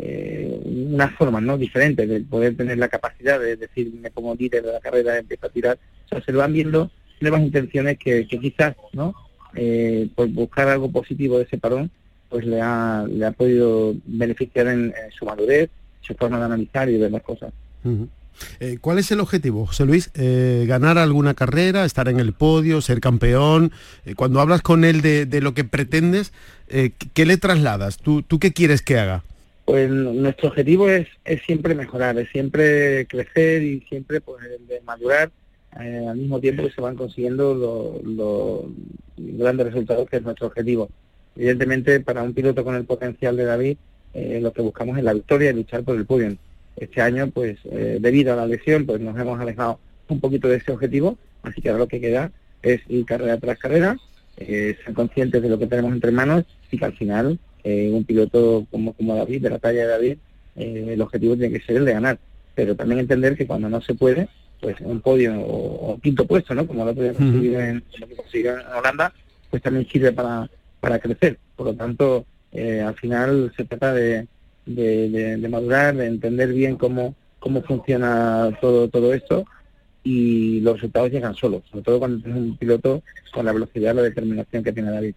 eh, 0.00 0.60
unas 0.64 1.12
formas 1.14 1.42
¿no? 1.42 1.58
diferentes 1.58 2.08
de 2.08 2.20
poder 2.20 2.56
tener 2.56 2.78
la 2.78 2.88
capacidad 2.88 3.40
de 3.40 3.56
decirme 3.56 4.10
como 4.10 4.34
líder 4.34 4.62
de 4.62 4.72
la 4.72 4.80
carrera 4.80 5.18
empiezo 5.18 5.46
a 5.46 5.50
tirar. 5.50 5.78
O 6.06 6.08
sea, 6.08 6.22
se 6.22 6.52
viendo 6.52 6.90
nuevas 7.20 7.40
intenciones 7.40 7.98
que, 7.98 8.26
quizás, 8.26 8.76
¿no? 8.92 9.14
Eh, 9.54 10.08
por 10.14 10.28
buscar 10.28 10.68
algo 10.68 10.90
positivo 10.90 11.38
de 11.38 11.44
ese 11.44 11.58
parón, 11.58 11.90
pues 12.28 12.46
le 12.46 12.60
ha, 12.60 13.06
le 13.08 13.26
ha 13.26 13.32
podido 13.32 13.94
beneficiar 14.06 14.68
en, 14.68 14.94
su 15.18 15.24
madurez, 15.24 15.68
su 16.00 16.14
forma 16.14 16.38
de 16.38 16.44
analizar 16.44 16.88
y 16.88 16.96
ver 16.96 17.10
las 17.10 17.22
cosas. 17.22 17.52
Eh, 18.60 18.78
¿Cuál 18.80 18.98
es 18.98 19.10
el 19.10 19.18
objetivo, 19.18 19.66
José 19.66 19.84
Luis? 19.84 20.10
Eh, 20.14 20.64
¿Ganar 20.68 20.96
alguna 20.96 21.34
carrera, 21.34 21.84
estar 21.84 22.08
en 22.08 22.20
el 22.20 22.34
podio, 22.34 22.80
ser 22.82 23.00
campeón? 23.00 23.72
Cuando 24.14 24.40
hablas 24.40 24.62
con 24.62 24.84
él 24.84 25.00
de, 25.00 25.26
de 25.26 25.40
lo 25.40 25.54
que 25.54 25.64
pretendes, 25.64 26.32
¿qué 26.68 27.26
le 27.26 27.36
trasladas? 27.36 27.96
¿Tú, 27.96 28.22
¿Tú 28.22 28.38
qué 28.38 28.52
quieres 28.52 28.82
que 28.82 28.98
haga? 28.98 29.24
Pues 29.68 29.90
nuestro 29.90 30.48
objetivo 30.48 30.88
es, 30.88 31.06
es 31.26 31.42
siempre 31.42 31.74
mejorar, 31.74 32.18
es 32.18 32.30
siempre 32.30 33.06
crecer 33.06 33.62
y 33.62 33.82
siempre 33.82 34.22
pues, 34.22 34.42
de 34.66 34.80
madurar 34.80 35.30
al 35.72 36.16
mismo 36.16 36.40
tiempo 36.40 36.62
que 36.62 36.70
se 36.70 36.80
van 36.80 36.96
consiguiendo 36.96 38.00
los 38.02 38.62
grandes 39.18 39.66
resultados 39.66 40.08
que 40.08 40.16
es 40.16 40.22
nuestro 40.22 40.46
objetivo. 40.46 40.88
Evidentemente, 41.36 42.00
para 42.00 42.22
un 42.22 42.32
piloto 42.32 42.64
con 42.64 42.76
el 42.76 42.86
potencial 42.86 43.36
de 43.36 43.44
David, 43.44 43.76
eh, 44.14 44.40
lo 44.40 44.54
que 44.54 44.62
buscamos 44.62 44.96
es 44.96 45.04
la 45.04 45.12
victoria 45.12 45.50
y 45.50 45.56
luchar 45.56 45.84
por 45.84 45.96
el 45.96 46.06
podio. 46.06 46.34
Este 46.74 47.02
año, 47.02 47.28
pues, 47.28 47.58
eh, 47.70 47.98
debido 48.00 48.32
a 48.32 48.36
la 48.36 48.46
lesión, 48.46 48.86
pues 48.86 49.02
nos 49.02 49.18
hemos 49.20 49.38
alejado 49.38 49.80
un 50.08 50.18
poquito 50.18 50.48
de 50.48 50.56
ese 50.56 50.72
objetivo, 50.72 51.18
así 51.42 51.60
que 51.60 51.68
ahora 51.68 51.80
lo 51.80 51.88
que 51.88 52.00
queda 52.00 52.32
es 52.62 52.80
ir 52.88 53.04
carrera 53.04 53.36
tras 53.36 53.58
carrera, 53.58 53.98
eh, 54.38 54.78
ser 54.82 54.94
conscientes 54.94 55.42
de 55.42 55.50
lo 55.50 55.58
que 55.58 55.66
tenemos 55.66 55.92
entre 55.92 56.10
manos 56.10 56.44
y 56.70 56.78
que 56.78 56.84
al 56.86 56.96
final 56.96 57.38
un 57.64 58.04
piloto 58.04 58.66
como, 58.70 58.92
como 58.94 59.16
David, 59.16 59.42
de 59.42 59.50
la 59.50 59.58
talla 59.58 59.82
de 59.82 59.86
David, 59.86 60.18
el 60.56 61.00
objetivo 61.00 61.36
tiene 61.36 61.58
que 61.58 61.64
ser 61.64 61.76
el 61.76 61.84
de 61.84 61.92
ganar, 61.92 62.18
pero 62.54 62.74
también 62.74 63.00
entender 63.00 63.36
que 63.36 63.46
cuando 63.46 63.68
no 63.68 63.80
se 63.80 63.94
puede, 63.94 64.28
pues 64.60 64.76
un 64.80 65.00
podio 65.00 65.40
o, 65.40 65.98
quinto 66.02 66.26
puesto, 66.26 66.54
¿no? 66.54 66.66
Como 66.66 66.84
lo 66.84 66.94
podemos 66.94 67.18
conseguir 67.18 67.54
en, 67.54 67.84
en 68.32 68.66
Holanda, 68.76 69.12
pues 69.50 69.62
también 69.62 69.86
sirve 69.88 70.12
para 70.12 70.48
para 70.80 70.98
crecer. 70.98 71.38
Por 71.56 71.66
lo 71.66 71.74
tanto, 71.74 72.24
eh, 72.52 72.80
al 72.80 72.94
final 72.94 73.52
se 73.56 73.64
trata 73.64 73.92
de, 73.92 74.26
de, 74.66 75.48
madurar, 75.48 75.96
de 75.96 76.06
entender 76.06 76.52
bien 76.52 76.76
cómo, 76.76 77.14
cómo 77.38 77.62
funciona 77.62 78.56
todo, 78.60 78.88
todo 78.88 79.14
esto 79.14 79.44
y 80.10 80.60
los 80.60 80.74
resultados 80.76 81.10
llegan 81.10 81.34
solos, 81.34 81.62
sobre 81.70 81.84
todo 81.84 81.98
cuando 81.98 82.22
tienes 82.22 82.40
un 82.40 82.56
piloto 82.56 83.02
con 83.30 83.44
la 83.44 83.52
velocidad 83.52 83.94
la 83.94 84.00
determinación 84.00 84.64
que 84.64 84.72
tiene 84.72 84.90
David. 84.90 85.14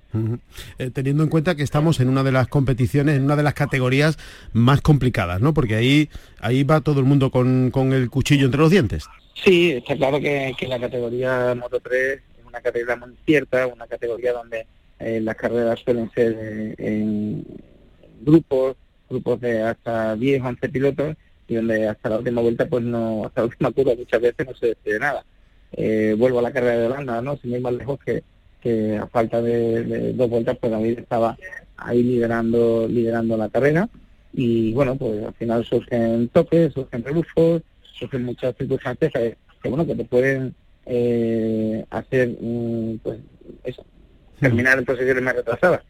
Eh, 0.78 0.90
teniendo 0.92 1.24
en 1.24 1.30
cuenta 1.30 1.56
que 1.56 1.64
estamos 1.64 2.02
en 2.02 2.10
una 2.10 2.24
de 2.24 2.34
las 2.34 2.50
competiciones, 2.50 3.16
en 3.16 3.24
una 3.24 3.38
de 3.38 3.44
las 3.44 3.54
categorías 3.54 4.18
más 4.52 4.82
complicadas, 4.82 5.40
¿no? 5.40 5.54
Porque 5.54 5.76
ahí, 5.76 6.10
ahí 6.42 6.64
va 6.64 6.82
todo 6.82 7.00
el 7.00 7.06
mundo 7.06 7.32
con, 7.32 7.72
con 7.72 7.94
el 7.94 8.10
cuchillo 8.10 8.46
entre 8.46 8.60
los 8.60 8.70
dientes. 8.70 9.06
Sí, 9.46 9.72
está 9.72 9.96
claro 9.96 10.20
que, 10.20 10.54
que 10.60 10.68
la 10.68 10.78
categoría 10.78 11.56
Moto 11.56 11.80
3 11.80 12.20
es 12.40 12.46
una 12.46 12.60
categoría 12.60 12.98
muy 12.98 13.16
cierta, 13.26 13.68
una 13.68 13.88
categoría 13.88 14.34
donde 14.34 14.68
eh, 15.00 15.22
las 15.22 15.38
carreras 15.38 15.80
suelen 15.80 16.12
ser 16.12 16.36
eh, 16.38 16.76
en 16.80 17.46
grupos, 18.20 18.76
grupos 19.10 19.40
de 19.40 19.62
hasta 19.62 20.18
10 20.18 20.42
o 20.42 20.48
11 20.48 20.70
pilotos, 20.70 21.16
y 21.52 21.56
donde 21.56 21.86
hasta 21.86 22.10
la 22.10 22.18
última 22.18 22.42
vuelta, 22.42 22.66
pues 22.66 22.82
no, 22.84 23.26
hasta 23.26 23.42
la 23.42 23.48
última 23.48 23.72
curva 23.72 23.94
muchas 23.98 24.22
veces 24.22 24.48
no 24.48 24.56
se 24.56 24.68
decide 24.68 25.00
nada. 25.00 25.26
Eh, 25.74 26.16
vuelvo 26.18 26.40
a 26.40 26.44
la 26.44 26.54
carrera 26.54 26.78
de 26.78 26.86
Holanda, 26.88 27.22
¿no? 27.22 27.36
Sin 27.36 27.52
ir 27.52 27.60
más 27.60 27.74
lejos 27.74 28.00
que, 28.06 28.24
que 28.62 28.98
a 28.98 29.06
falta 29.08 29.42
de, 29.42 30.14
dos 30.14 30.30
vueltas, 30.30 30.58
pues 30.60 30.72
David 30.72 31.00
estaba 31.00 31.38
ahí 31.76 32.04
liderando, 32.04 32.88
liderando 32.88 33.36
la 33.36 33.50
carrera, 33.50 33.90
y 34.32 34.72
bueno, 34.72 34.96
pues 34.96 35.26
al 35.26 35.34
final 35.34 35.66
surgen 35.66 36.30
toques, 36.30 36.72
surgen 36.72 37.04
rebufos, 37.04 37.64
surgen 37.82 38.24
muchas 38.24 38.56
circunstancias 38.56 39.12
que, 39.12 39.70
bueno, 39.70 39.86
que 39.86 39.96
te 39.96 40.06
pueden 40.06 40.56
hacer, 41.90 42.30
mm, 42.40 42.96
pues 43.04 43.20
eso, 43.66 43.86
terminar 44.40 44.80
en 44.80 44.86
posiciones 44.86 45.22
más 45.22 45.36
retrasadas. 45.36 45.82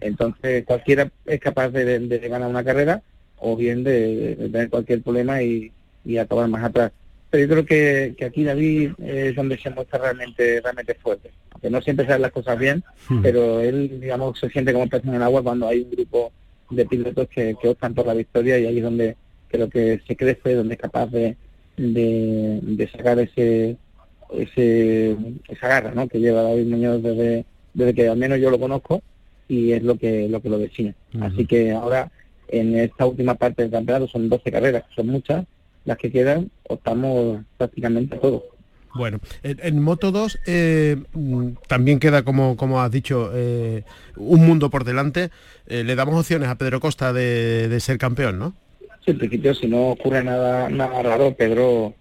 Entonces 0.00 0.64
cualquiera 0.64 1.10
es 1.26 1.40
capaz 1.40 1.68
de, 1.68 2.28
ganar 2.28 2.48
una 2.48 2.64
carrera 2.64 3.02
o 3.40 3.56
bien 3.56 3.84
de, 3.84 4.36
tener 4.52 4.70
cualquier 4.70 5.02
problema 5.02 5.42
y, 5.42 5.72
acabar 6.18 6.48
más 6.48 6.64
atrás. 6.64 6.92
Pero 7.30 7.44
yo 7.44 7.50
creo 7.50 7.66
que, 7.66 8.24
aquí 8.26 8.42
David 8.42 8.92
es 8.98 9.36
donde 9.36 9.58
se 9.58 9.70
muestra 9.70 9.98
realmente 10.00 10.60
realmente 10.60 10.94
fuerte. 10.94 11.30
Aunque 11.52 11.70
no 11.70 11.80
siempre 11.80 12.06
salen 12.06 12.22
las 12.22 12.32
cosas 12.32 12.58
bien, 12.58 12.82
pero 13.22 13.60
él, 13.60 14.00
digamos, 14.00 14.38
se 14.38 14.48
siente 14.50 14.72
como 14.72 14.88
pez 14.88 15.04
en 15.04 15.14
el 15.14 15.22
agua 15.22 15.42
cuando 15.42 15.68
hay 15.68 15.82
un 15.82 15.90
grupo 15.90 16.32
de 16.70 16.86
pilotos 16.86 17.28
que, 17.28 17.56
que 17.60 17.68
optan 17.68 17.94
por 17.94 18.06
la 18.06 18.14
victoria 18.14 18.58
y 18.58 18.66
ahí 18.66 18.78
es 18.78 18.84
donde 18.84 19.16
creo 19.48 19.68
que 19.68 20.00
se 20.06 20.16
crece, 20.16 20.54
donde 20.54 20.74
es 20.74 20.80
capaz 20.80 21.06
de, 21.06 21.36
de, 21.76 22.88
sacar 22.92 23.18
ese, 23.18 23.76
ese 24.32 25.16
esa 25.48 25.68
garra 25.68 25.92
¿no? 25.94 26.08
que 26.08 26.20
lleva 26.20 26.42
David 26.42 26.66
Muñoz 26.66 27.02
desde 27.02 27.44
desde 27.74 27.94
que 27.94 28.08
al 28.08 28.18
menos 28.18 28.40
yo 28.40 28.50
lo 28.50 28.58
conozco 28.58 29.02
y 29.48 29.72
es 29.72 29.82
lo 29.82 29.96
que 29.96 30.28
lo 30.28 30.40
que 30.40 30.48
lo 30.48 30.58
define. 30.58 30.94
Así 31.20 31.46
que 31.46 31.72
ahora 31.72 32.10
en 32.50 32.78
esta 32.78 33.06
última 33.06 33.34
parte 33.34 33.62
del 33.62 33.70
campeonato 33.70 34.08
son 34.08 34.28
12 34.28 34.50
carreras, 34.50 34.84
son 34.94 35.08
muchas, 35.08 35.44
las 35.84 35.96
que 35.98 36.10
quedan 36.10 36.50
optamos 36.68 37.40
prácticamente 37.56 38.16
a 38.16 38.20
todo. 38.20 38.44
Bueno, 38.94 39.20
en, 39.42 39.80
Moto 39.80 40.10
2 40.10 40.40
eh, 40.46 40.96
también 41.68 42.00
queda, 42.00 42.24
como, 42.24 42.56
como 42.56 42.80
has 42.80 42.90
dicho, 42.90 43.30
eh, 43.32 43.84
un 44.16 44.44
mundo 44.44 44.68
por 44.68 44.84
delante. 44.84 45.30
Eh, 45.68 45.84
le 45.84 45.94
damos 45.94 46.18
opciones 46.18 46.48
a 46.48 46.56
Pedro 46.56 46.80
Costa 46.80 47.12
de, 47.12 47.68
de, 47.68 47.80
ser 47.80 47.98
campeón, 47.98 48.40
¿no? 48.40 48.54
Sí, 49.04 49.12
en 49.12 49.18
principio, 49.18 49.54
si 49.54 49.68
no 49.68 49.90
ocurre 49.90 50.24
nada, 50.24 50.68
nada 50.68 51.02
raro, 51.02 51.34
Pedro 51.34 51.94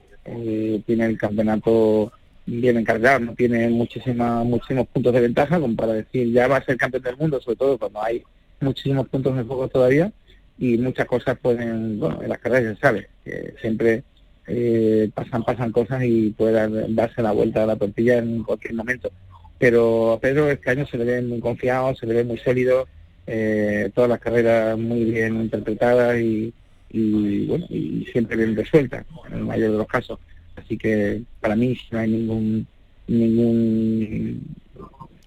tiene 0.86 1.06
el 1.06 1.18
campeonato 1.18 2.12
bien 2.46 2.78
encargado, 2.78 3.20
no 3.20 3.34
tiene 3.34 3.70
muchísima, 3.70 4.44
muchísimos 4.44 4.88
puntos 4.88 5.14
de 5.14 5.22
ventaja 5.22 5.60
como 5.60 5.76
para 5.76 5.94
decir 5.94 6.32
ya 6.32 6.48
va 6.48 6.58
a 6.58 6.66
ser 6.66 6.78
campeón 6.78 7.04
del 7.04 7.18
mundo, 7.18 7.42
sobre 7.42 7.58
todo 7.58 7.78
cuando 7.78 8.04
hay 8.04 8.24
muchísimos 8.60 9.08
puntos 9.08 9.38
en 9.38 9.48
juego 9.48 9.68
todavía 9.68 10.12
y 10.60 10.78
muchas 10.78 11.06
cosas 11.06 11.38
pueden, 11.40 12.00
bueno, 12.00 12.22
en 12.22 12.30
las 12.30 12.40
carreras 12.40 12.76
se 12.76 12.82
sabe, 12.82 13.10
que 13.24 13.56
siempre 13.62 14.04
eh, 14.48 15.10
pasan, 15.14 15.44
pasan 15.44 15.72
cosas 15.72 16.04
y 16.04 16.32
puede 16.32 16.54
darse 16.90 17.22
la 17.22 17.32
vuelta 17.32 17.64
a 17.64 17.68
la 17.68 17.76
tortilla 17.78 18.18
en 18.18 18.44
cualquier 18.44 18.74
momento. 18.74 19.10
Pero 19.58 20.14
a 20.14 20.20
Pedro 20.20 20.50
este 20.50 20.70
año 20.70 20.86
se 20.86 20.98
le 20.98 21.06
ve 21.06 21.22
muy 21.22 21.40
confiado, 21.40 21.96
se 21.96 22.06
le 22.06 22.14
ve 22.14 22.24
muy 22.26 22.38
sólido, 22.38 22.88
eh, 23.26 23.90
todas 23.94 24.10
las 24.10 24.20
carreras 24.20 24.78
muy 24.78 25.06
bien 25.06 25.42
interpretadas 25.42 26.20
y, 26.20 26.54
y 26.90 27.46
bueno, 27.46 27.66
y 27.70 28.06
siempre 28.12 28.36
bien 28.38 28.56
resueltas 28.56 29.06
en 29.28 29.38
el 29.38 29.46
mayor 29.46 29.72
de 29.72 29.78
los 29.78 29.88
casos. 29.88 30.20
Así 30.56 30.78
que 30.78 31.22
para 31.40 31.56
mí 31.56 31.78
no 31.92 32.00
hay 32.00 32.10
ningún 32.10 32.68
ningún 33.08 34.56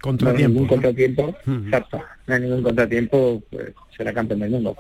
contratiempo. 0.02 0.52
ningún 0.52 0.68
contratiempo, 0.68 1.35
exacto, 1.47 2.02
no 2.26 2.35
hay 2.35 2.40
ningún 2.42 2.62
contratiempo, 2.62 3.42
pues 3.50 3.73
será 3.97 4.12
campeón 4.12 4.40
del 4.40 4.50
mundo, 4.50 4.76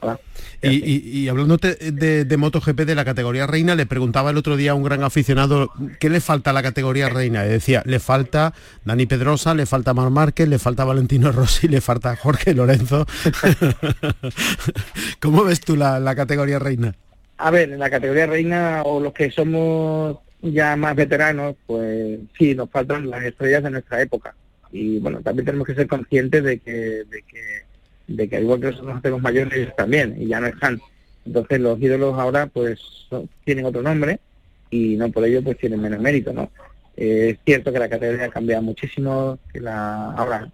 Y, 0.62 1.28
hablando 1.28 1.56
de, 1.56 2.24
de, 2.24 2.36
MotoGP 2.36 2.80
de 2.80 2.94
la 2.94 3.04
categoría 3.04 3.46
reina, 3.46 3.74
le 3.74 3.86
preguntaba 3.86 4.30
el 4.30 4.36
otro 4.36 4.56
día 4.56 4.72
a 4.72 4.74
un 4.74 4.82
gran 4.82 5.02
aficionado 5.02 5.70
qué 6.00 6.10
le 6.10 6.20
falta 6.20 6.50
a 6.50 6.52
la 6.52 6.62
categoría 6.62 7.08
reina. 7.08 7.46
Y 7.46 7.48
decía, 7.48 7.82
le 7.86 8.00
falta 8.00 8.52
Dani 8.84 9.06
Pedrosa, 9.06 9.54
le 9.54 9.66
falta 9.66 9.94
Mar 9.94 10.10
Márquez, 10.10 10.48
le 10.48 10.58
falta 10.58 10.84
Valentino 10.84 11.32
Rossi, 11.32 11.68
le 11.68 11.80
falta 11.80 12.16
Jorge 12.16 12.54
Lorenzo. 12.54 13.06
¿Cómo 15.20 15.44
ves 15.44 15.60
tú 15.60 15.76
la, 15.76 16.00
la 16.00 16.14
categoría 16.14 16.58
reina? 16.58 16.94
A 17.38 17.50
ver, 17.50 17.70
en 17.70 17.78
la 17.78 17.90
categoría 17.90 18.26
reina 18.26 18.82
o 18.84 19.00
los 19.00 19.12
que 19.12 19.30
somos 19.30 20.18
ya 20.42 20.76
más 20.76 20.96
veteranos, 20.96 21.56
pues 21.66 22.18
sí, 22.36 22.54
nos 22.54 22.70
faltan 22.70 23.08
las 23.08 23.22
estrellas 23.22 23.62
de 23.62 23.70
nuestra 23.70 24.02
época. 24.02 24.34
Y 24.72 24.98
bueno, 24.98 25.20
también 25.20 25.46
tenemos 25.46 25.66
que 25.66 25.74
ser 25.74 25.86
conscientes 25.86 26.42
de 26.42 26.58
que, 26.58 26.72
de 26.72 27.22
que, 27.28 27.62
de 28.08 28.28
que 28.28 28.40
igual 28.40 28.60
que 28.60 28.66
nosotros 28.66 28.96
hacemos 28.96 29.20
mayores, 29.20 29.76
también, 29.76 30.16
y 30.18 30.26
ya 30.26 30.40
no 30.40 30.46
están. 30.46 30.80
Entonces 31.24 31.60
los 31.60 31.80
ídolos 31.80 32.18
ahora 32.18 32.46
pues 32.46 32.80
tienen 33.44 33.66
otro 33.66 33.82
nombre 33.82 34.18
y 34.70 34.96
no 34.96 35.10
por 35.10 35.24
ello 35.24 35.42
pues 35.42 35.58
tienen 35.58 35.80
menos 35.80 36.00
mérito, 36.00 36.32
¿no? 36.32 36.50
Eh, 36.96 37.30
es 37.30 37.38
cierto 37.44 37.72
que 37.72 37.78
la 37.78 37.88
categoría 37.88 38.26
ha 38.26 38.30
cambiado 38.30 38.62
muchísimo, 38.62 39.38
que 39.52 39.60
la 39.60 40.12
ahora 40.12 40.50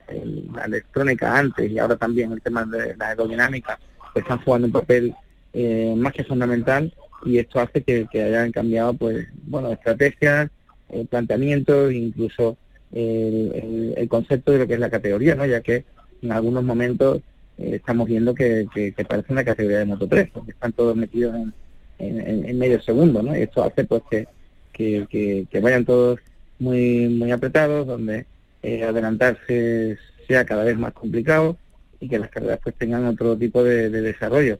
la 0.53 0.65
electrónica 0.65 1.37
antes 1.37 1.71
y 1.71 1.79
ahora 1.79 1.97
también 1.97 2.33
el 2.33 2.43
tema 2.43 2.65
de 2.65 2.97
la 2.97 3.09
aerodinámica 3.09 3.79
pues, 4.13 4.25
están 4.25 4.41
jugando 4.43 4.67
un 4.67 4.73
papel 4.73 5.15
eh, 5.53 5.95
más 5.97 6.13
que 6.13 6.25
fundamental 6.25 6.93
y 7.25 7.39
esto 7.39 7.61
hace 7.61 7.83
que, 7.83 8.07
hayan 8.15 8.53
cambiado 8.53 8.95
pues 8.95 9.27
bueno 9.45 9.73
estrategias, 9.73 10.51
eh, 10.91 11.05
planteamientos, 11.09 11.93
incluso 11.93 12.57
el, 12.93 14.07
concepto 14.09 14.53
de 14.53 14.59
lo 14.59 14.67
que 14.67 14.75
es 14.75 14.81
la 14.81 14.91
categoría, 14.91 15.35
¿no? 15.35 15.47
ya 15.47 15.61
que 15.61 15.85
en 16.23 16.33
algunos 16.33 16.65
momentos 16.65 17.23
eh, 17.59 17.73
estamos 17.75 18.09
viendo 18.09 18.35
que, 18.35 18.67
parece 19.09 19.33
una 19.33 19.45
categoría 19.45 19.79
de 19.79 19.85
Moto 19.85 20.07
3, 20.09 20.31
porque 20.33 20.53
están 20.53 20.73
todos 20.73 20.97
metidos 20.97 21.35
en, 21.99 22.59
medio 22.59 22.81
segundo, 22.83 23.23
¿no? 23.23 23.37
y 23.37 23.43
esto 23.43 23.63
hace 23.63 23.85
pues 23.85 24.03
que, 24.11 24.27
que, 24.73 25.61
vayan 25.61 25.85
todos 25.85 26.21
muy 26.59 27.09
muy 27.09 27.31
apretados, 27.31 27.87
donde 27.87 28.27
eh, 28.63 28.85
adelantarse 28.85 29.99
sea 30.27 30.45
cada 30.45 30.65
vez 30.65 30.79
más 30.79 30.93
complicado 30.93 31.57
y 32.01 32.09
que 32.09 32.19
las 32.19 32.31
carreras 32.31 32.61
pues 32.63 32.75
tengan 32.77 33.05
otro 33.07 33.37
tipo 33.37 33.63
de 33.63 33.91
desarrollo 33.91 34.59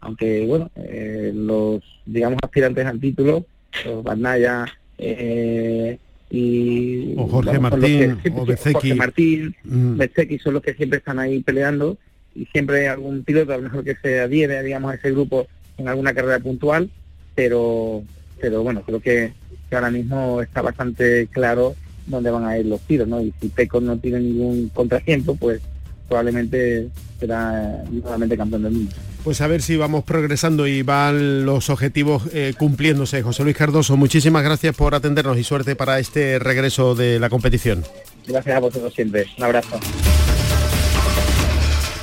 aunque 0.00 0.46
bueno, 0.46 0.70
eh, 0.76 1.32
los 1.34 1.82
digamos 2.06 2.38
aspirantes 2.42 2.86
al 2.86 3.00
título, 3.00 3.44
los 3.84 4.02
Barnaya 4.02 4.66
eh, 4.96 5.98
y 6.30 7.14
o 7.16 7.26
Jorge 7.26 7.58
Martín 7.58 8.18
o 8.34 8.46
Jorge 8.46 8.94
Martín, 8.94 9.56
mm. 9.64 10.00
son 10.42 10.54
los 10.54 10.62
que 10.62 10.74
siempre 10.74 10.98
están 10.98 11.18
ahí 11.18 11.42
peleando 11.42 11.96
y 12.34 12.44
siempre 12.46 12.80
hay 12.80 12.86
algún 12.86 13.24
piloto 13.24 13.52
a 13.52 13.56
lo 13.56 13.62
mejor 13.62 13.84
que 13.84 13.96
se 13.96 14.20
adhiere 14.20 14.62
digamos 14.62 14.92
a 14.92 14.94
ese 14.96 15.10
grupo 15.10 15.46
en 15.78 15.88
alguna 15.88 16.12
carrera 16.12 16.38
puntual, 16.40 16.90
pero 17.34 18.02
pero 18.40 18.62
bueno, 18.62 18.82
creo 18.82 19.00
que, 19.00 19.32
ahora 19.70 19.90
mismo 19.90 20.40
está 20.40 20.62
bastante 20.62 21.28
claro 21.30 21.74
dónde 22.06 22.30
van 22.30 22.46
a 22.46 22.56
ir 22.58 22.66
los 22.66 22.80
tiros, 22.82 23.06
¿no? 23.06 23.20
Y 23.20 23.34
si 23.40 23.48
Peco 23.48 23.80
no 23.80 23.98
tiene 23.98 24.20
ningún 24.20 24.70
contratiempo, 24.70 25.36
pues 25.36 25.60
probablemente 26.08 26.88
será 27.20 27.84
nuevamente 27.90 28.36
campeón 28.36 28.62
del 28.62 28.72
mundo. 28.72 28.94
Pues 29.28 29.42
a 29.42 29.46
ver 29.46 29.60
si 29.60 29.76
vamos 29.76 30.04
progresando 30.04 30.66
y 30.66 30.80
van 30.80 31.44
los 31.44 31.68
objetivos 31.68 32.22
eh, 32.32 32.54
cumpliéndose. 32.56 33.22
José 33.22 33.44
Luis 33.44 33.58
Cardoso, 33.58 33.94
muchísimas 33.98 34.42
gracias 34.42 34.74
por 34.74 34.94
atendernos 34.94 35.36
y 35.36 35.44
suerte 35.44 35.76
para 35.76 35.98
este 35.98 36.38
regreso 36.38 36.94
de 36.94 37.20
la 37.20 37.28
competición. 37.28 37.84
Gracias 38.26 38.56
a 38.56 38.58
vosotros 38.58 38.94
siempre. 38.94 39.26
Un 39.36 39.44
abrazo. 39.44 39.78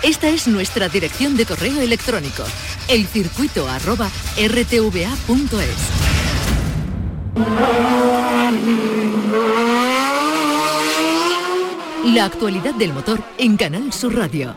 Esta 0.04 0.30
es 0.30 0.48
nuestra 0.48 0.88
dirección 0.88 1.36
de 1.36 1.48
correo 1.48 1.82
electrónico, 1.82 2.44
elcircuito 2.90 3.66
La 12.04 12.26
actualidad 12.26 12.76
del 12.76 12.94
motor 12.94 13.20
en 13.40 13.58
Canal 13.58 13.92
Sur 13.92 14.16
Radio. 14.16 14.54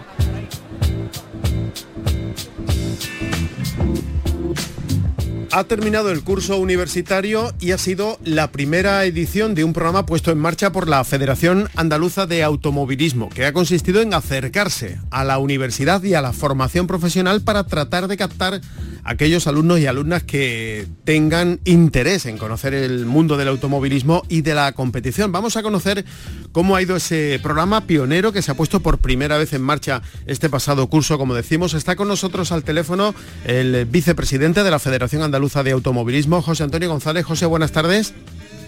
Ha 5.51 5.65
terminado 5.65 6.11
el 6.11 6.23
curso 6.23 6.59
universitario 6.59 7.55
y 7.59 7.71
ha 7.71 7.79
sido 7.79 8.19
la 8.23 8.53
primera 8.53 9.05
edición 9.07 9.55
de 9.55 9.65
un 9.65 9.73
programa 9.73 10.05
puesto 10.05 10.31
en 10.31 10.39
marcha 10.39 10.73
por 10.73 10.89
la 10.89 11.03
Federación 11.05 11.71
Andaluza 11.75 12.27
de 12.27 12.43
Automovilismo, 12.43 13.31
que 13.31 13.47
ha 13.47 13.55
consistido 13.55 14.03
en 14.03 14.13
acercarse 14.13 15.01
a 15.11 15.25
la 15.25 15.39
universidad 15.39 16.03
y 16.03 16.13
a 16.13 16.21
la 16.21 16.35
formación 16.35 16.87
profesional 16.87 17.41
para 17.41 17.65
tratar 17.65 18.09
de 18.09 18.19
captar 18.19 18.61
aquellos 19.09 19.47
alumnos 19.47 19.81
y 19.81 19.87
alumnas 19.87 20.23
que 20.23 20.87
tengan 21.05 21.61
interés 21.65 22.27
en 22.27 22.37
conocer 22.37 22.75
el 22.75 23.07
mundo 23.07 23.39
del 23.39 23.49
automovilismo 23.49 24.23
y 24.29 24.43
de 24.43 24.55
la 24.55 24.73
competición. 24.73 25.33
Vamos 25.33 25.57
a 25.57 25.63
conocer 25.63 26.05
cómo 26.53 26.77
ha 26.77 26.83
ido 26.83 26.95
ese 26.95 27.41
programa 27.43 27.87
pionero 27.87 28.33
que 28.33 28.43
se 28.43 28.51
ha 28.51 28.55
puesto 28.55 28.81
por 28.81 28.99
primera 28.99 29.39
vez 29.39 29.55
en 29.55 29.63
marcha 29.63 30.03
este 30.27 30.51
pasado 30.51 30.89
curso. 30.89 31.17
Como 31.17 31.35
decimos, 31.35 31.73
está 31.73 31.97
con 31.97 32.07
nosotros 32.07 32.53
al 32.53 32.65
teléfono 32.65 33.15
el 33.47 33.87
vicepresidente 33.87 34.63
de 34.63 34.71
la 34.71 34.79
Federación 34.79 35.23
Andaluza 35.23 35.63
de 35.63 35.71
Automovilismo, 35.71 36.43
José 36.43 36.65
Antonio 36.65 36.91
González. 36.91 37.25
José, 37.25 37.47
buenas 37.47 37.73
tardes. 37.73 38.13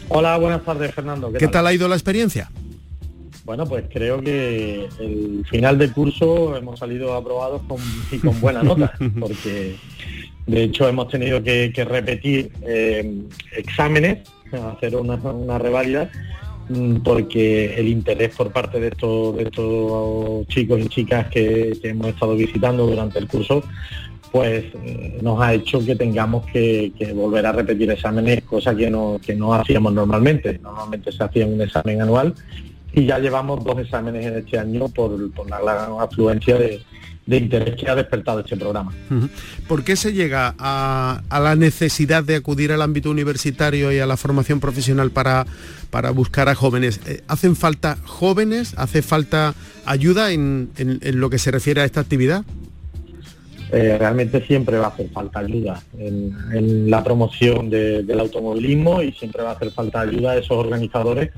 Hola, 0.09 0.39
buenas 0.39 0.65
tardes, 0.65 0.95
Fernando. 0.95 1.31
¿Qué, 1.33 1.49
tal? 1.49 1.67
ha 1.67 1.75
ido 1.75 1.87
la 1.87 1.97
experiencia? 1.97 2.51
Bueno, 3.45 3.67
pues 3.67 3.85
creo 3.93 4.21
que 4.21 4.89
el 5.01 5.45
final 5.51 5.77
del 5.77 5.93
curso 5.93 6.57
hemos 6.57 6.79
salido 6.79 7.15
aprobados 7.15 7.63
con, 7.67 7.79
y 8.13 8.19
con 8.19 8.41
buena 8.41 8.63
nota, 8.63 8.93
porque 9.21 9.77
de 10.51 10.65
hecho, 10.65 10.89
hemos 10.89 11.09
tenido 11.09 11.43
que, 11.43 11.73
repetir 11.89 12.51
eh, 12.63 13.23
exámenes, 13.57 14.29
hacer 14.53 14.97
una, 14.97 15.15
una 15.15 15.59
reválida, 15.59 16.11
mm, 16.69 16.97
porque 16.97 17.75
el 17.77 17.89
interés 17.89 18.35
por 18.35 18.53
parte 18.53 18.81
de 18.81 18.89
estos, 18.89 20.47
chicos 20.49 20.81
y 20.81 20.89
chicas 20.89 21.29
que, 21.29 21.79
hemos 21.85 22.09
estado 22.09 22.35
visitando 22.35 22.87
durante 22.87 23.21
el 23.21 23.29
curso, 23.29 23.63
pues 24.33 24.65
eh, 24.85 25.19
nos 25.23 25.41
ha 25.41 25.55
hecho 25.55 25.85
que 25.85 25.95
tengamos 25.95 26.47
que, 26.47 26.93
volver 27.15 27.47
a 27.47 27.53
repetir 27.53 27.91
exámenes, 27.91 28.43
cosa 28.43 28.75
que 28.75 28.91
no 28.91 29.55
hacíamos 29.55 29.93
normalmente. 29.93 30.59
Normalmente 30.61 31.13
se 31.13 31.23
hacía 31.23 31.47
un 31.47 31.61
examen 31.61 32.03
anual 32.03 32.35
y 32.93 33.07
ya 33.07 33.19
llevamos 33.19 33.65
dos 33.65 33.79
exámenes 33.79 34.27
en 34.27 34.39
este 34.39 34.59
año 34.59 34.89
por, 34.89 35.31
por 35.33 35.49
la 35.49 35.61
gran 35.61 35.93
afluencia 36.01 36.57
de, 36.57 36.83
de 37.31 37.37
interés 37.37 37.77
que 37.77 37.89
ha 37.89 37.95
despertado 37.95 38.41
este 38.41 38.57
programa. 38.57 38.93
¿Por 39.69 39.85
qué 39.85 39.95
se 39.95 40.13
llega 40.13 40.55
a, 40.59 41.23
la 41.31 41.55
necesidad 41.55 42.25
de 42.25 42.35
acudir 42.35 42.73
al 42.73 42.83
ámbito 42.83 43.09
universitario 43.09 43.93
y 43.93 44.01
a 44.01 44.07
la 44.07 44.17
formación 44.17 44.59
profesional 44.59 45.13
para, 45.13 45.47
para 45.91 46.11
buscar 46.11 46.49
a 46.49 46.57
jóvenes? 46.57 47.01
Eh, 47.07 47.23
¿Hacen 47.29 47.55
falta 47.55 47.99
jóvenes? 48.05 48.75
¿Hace 48.77 49.03
falta 49.03 49.55
ayuda 49.85 50.33
en, 50.33 50.71
lo 51.15 51.31
que 51.31 51.39
se 51.39 51.53
refiere 51.53 51.83
a 51.83 51.85
esta 51.85 52.01
actividad? 52.01 52.45
Eh, 53.73 53.97
realmente 53.97 54.45
siempre 54.45 54.79
va 54.79 54.87
a 54.87 54.89
hacer 54.89 55.09
falta 55.11 55.39
ayuda 55.39 55.81
en, 55.97 56.91
la 56.91 57.05
promoción 57.05 57.71
del 57.71 58.19
automovilismo 58.19 59.03
y 59.03 59.13
siempre 59.13 59.45
va 59.45 59.51
a 59.51 59.53
hacer 59.53 59.71
falta 59.71 60.01
ayuda 60.01 60.33
a 60.33 60.39
esos 60.39 60.57
organizadores 60.57 61.31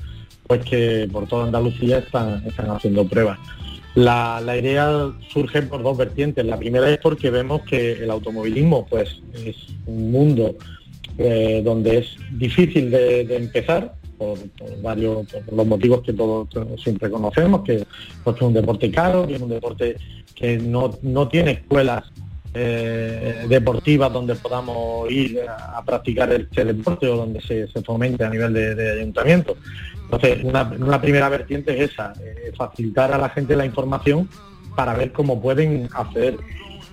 pues 0.47 0.63
que 0.65 1.07
por 1.11 1.27
toda 1.27 1.45
Andalucía 1.45 1.99
están, 1.99 2.43
están 2.45 2.69
haciendo 2.71 3.05
pruebas. 3.07 3.39
La, 3.95 4.41
idea 4.57 5.11
surge 5.29 5.61
por 5.61 5.83
dos 5.83 5.97
vertientes. 5.97 6.43
La 6.45 6.57
primera 6.57 6.89
es 6.89 6.97
porque 6.97 7.29
vemos 7.29 7.61
que 7.61 7.91
el 7.93 8.09
automovilismo 8.09 8.85
pues, 8.87 9.21
es 9.33 9.55
un 9.85 10.11
mundo 10.11 10.55
eh, 11.19 11.61
donde 11.63 11.99
es 11.99 12.17
difícil 12.31 12.89
de, 12.89 13.21
empezar 13.35 13.93
por, 14.17 14.39
varios 14.81 15.27
los 15.51 15.67
motivos 15.67 16.01
que 16.01 16.13
todos, 16.13 16.47
siempre 16.81 17.11
conocemos, 17.11 17.61
que, 17.61 17.85
pues, 18.23 18.35
es 18.35 18.41
un 18.41 18.53
deporte 18.53 18.89
caro, 18.89 19.27
que 19.27 19.35
es 19.35 19.41
un 19.41 19.49
deporte 19.49 19.95
que 20.33 20.57
no, 20.57 20.89
tiene 21.29 21.51
escuelas 21.51 22.03
eh, 22.53 23.45
deportivas 23.47 24.11
donde 24.11 24.35
podamos 24.35 25.09
ir 25.11 25.41
a, 25.47 25.81
practicar 25.83 26.31
este 26.33 26.65
deporte 26.65 27.07
o 27.07 27.17
donde 27.17 27.41
se, 27.41 27.67
fomente 27.81 28.23
a 28.23 28.29
nivel 28.29 28.53
de 28.53 28.91
ayuntamiento. 28.91 29.57
Entonces, 30.15 30.43
una, 30.43 31.01
primera 31.01 31.27
vertiente 31.29 31.75
es 31.75 31.91
esa, 31.91 32.13
eh, 32.23 32.51
facilitar 32.55 33.11
a 33.11 33.17
la 33.17 33.29
gente 33.29 33.55
la 33.55 33.65
información 33.65 34.29
para 34.75 34.93
ver 34.93 35.11
cómo 35.11 35.41
pueden 35.41 35.89
hacer. 35.93 36.37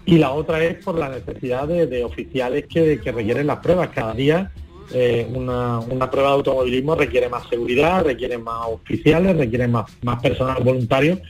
Y 0.07 0.19
la 0.19 0.31
otra 0.31 0.63
es 0.65 0.83
por 0.83 0.99
la 0.99 1.11
necesidad 1.11 1.69
de, 1.69 2.05
oficiales 2.05 2.67
que, 2.67 2.99
requieren 3.05 3.47
las 3.47 3.59
pruebas. 3.59 3.91
Cada 3.91 4.15
día 4.15 4.51
eh, 4.93 5.29
una, 5.33 6.11
prueba 6.11 6.31
de 6.31 6.35
automovilismo 6.37 6.95
requiere 6.95 7.29
más 7.29 7.49
seguridad, 7.49 8.05
requiere 8.05 8.39
más 8.39 8.67
oficiales, 8.67 9.37
requiere 9.37 9.69
más, 9.69 9.91
más 10.03 10.21
personal 10.21 10.63
voluntario 10.63 11.21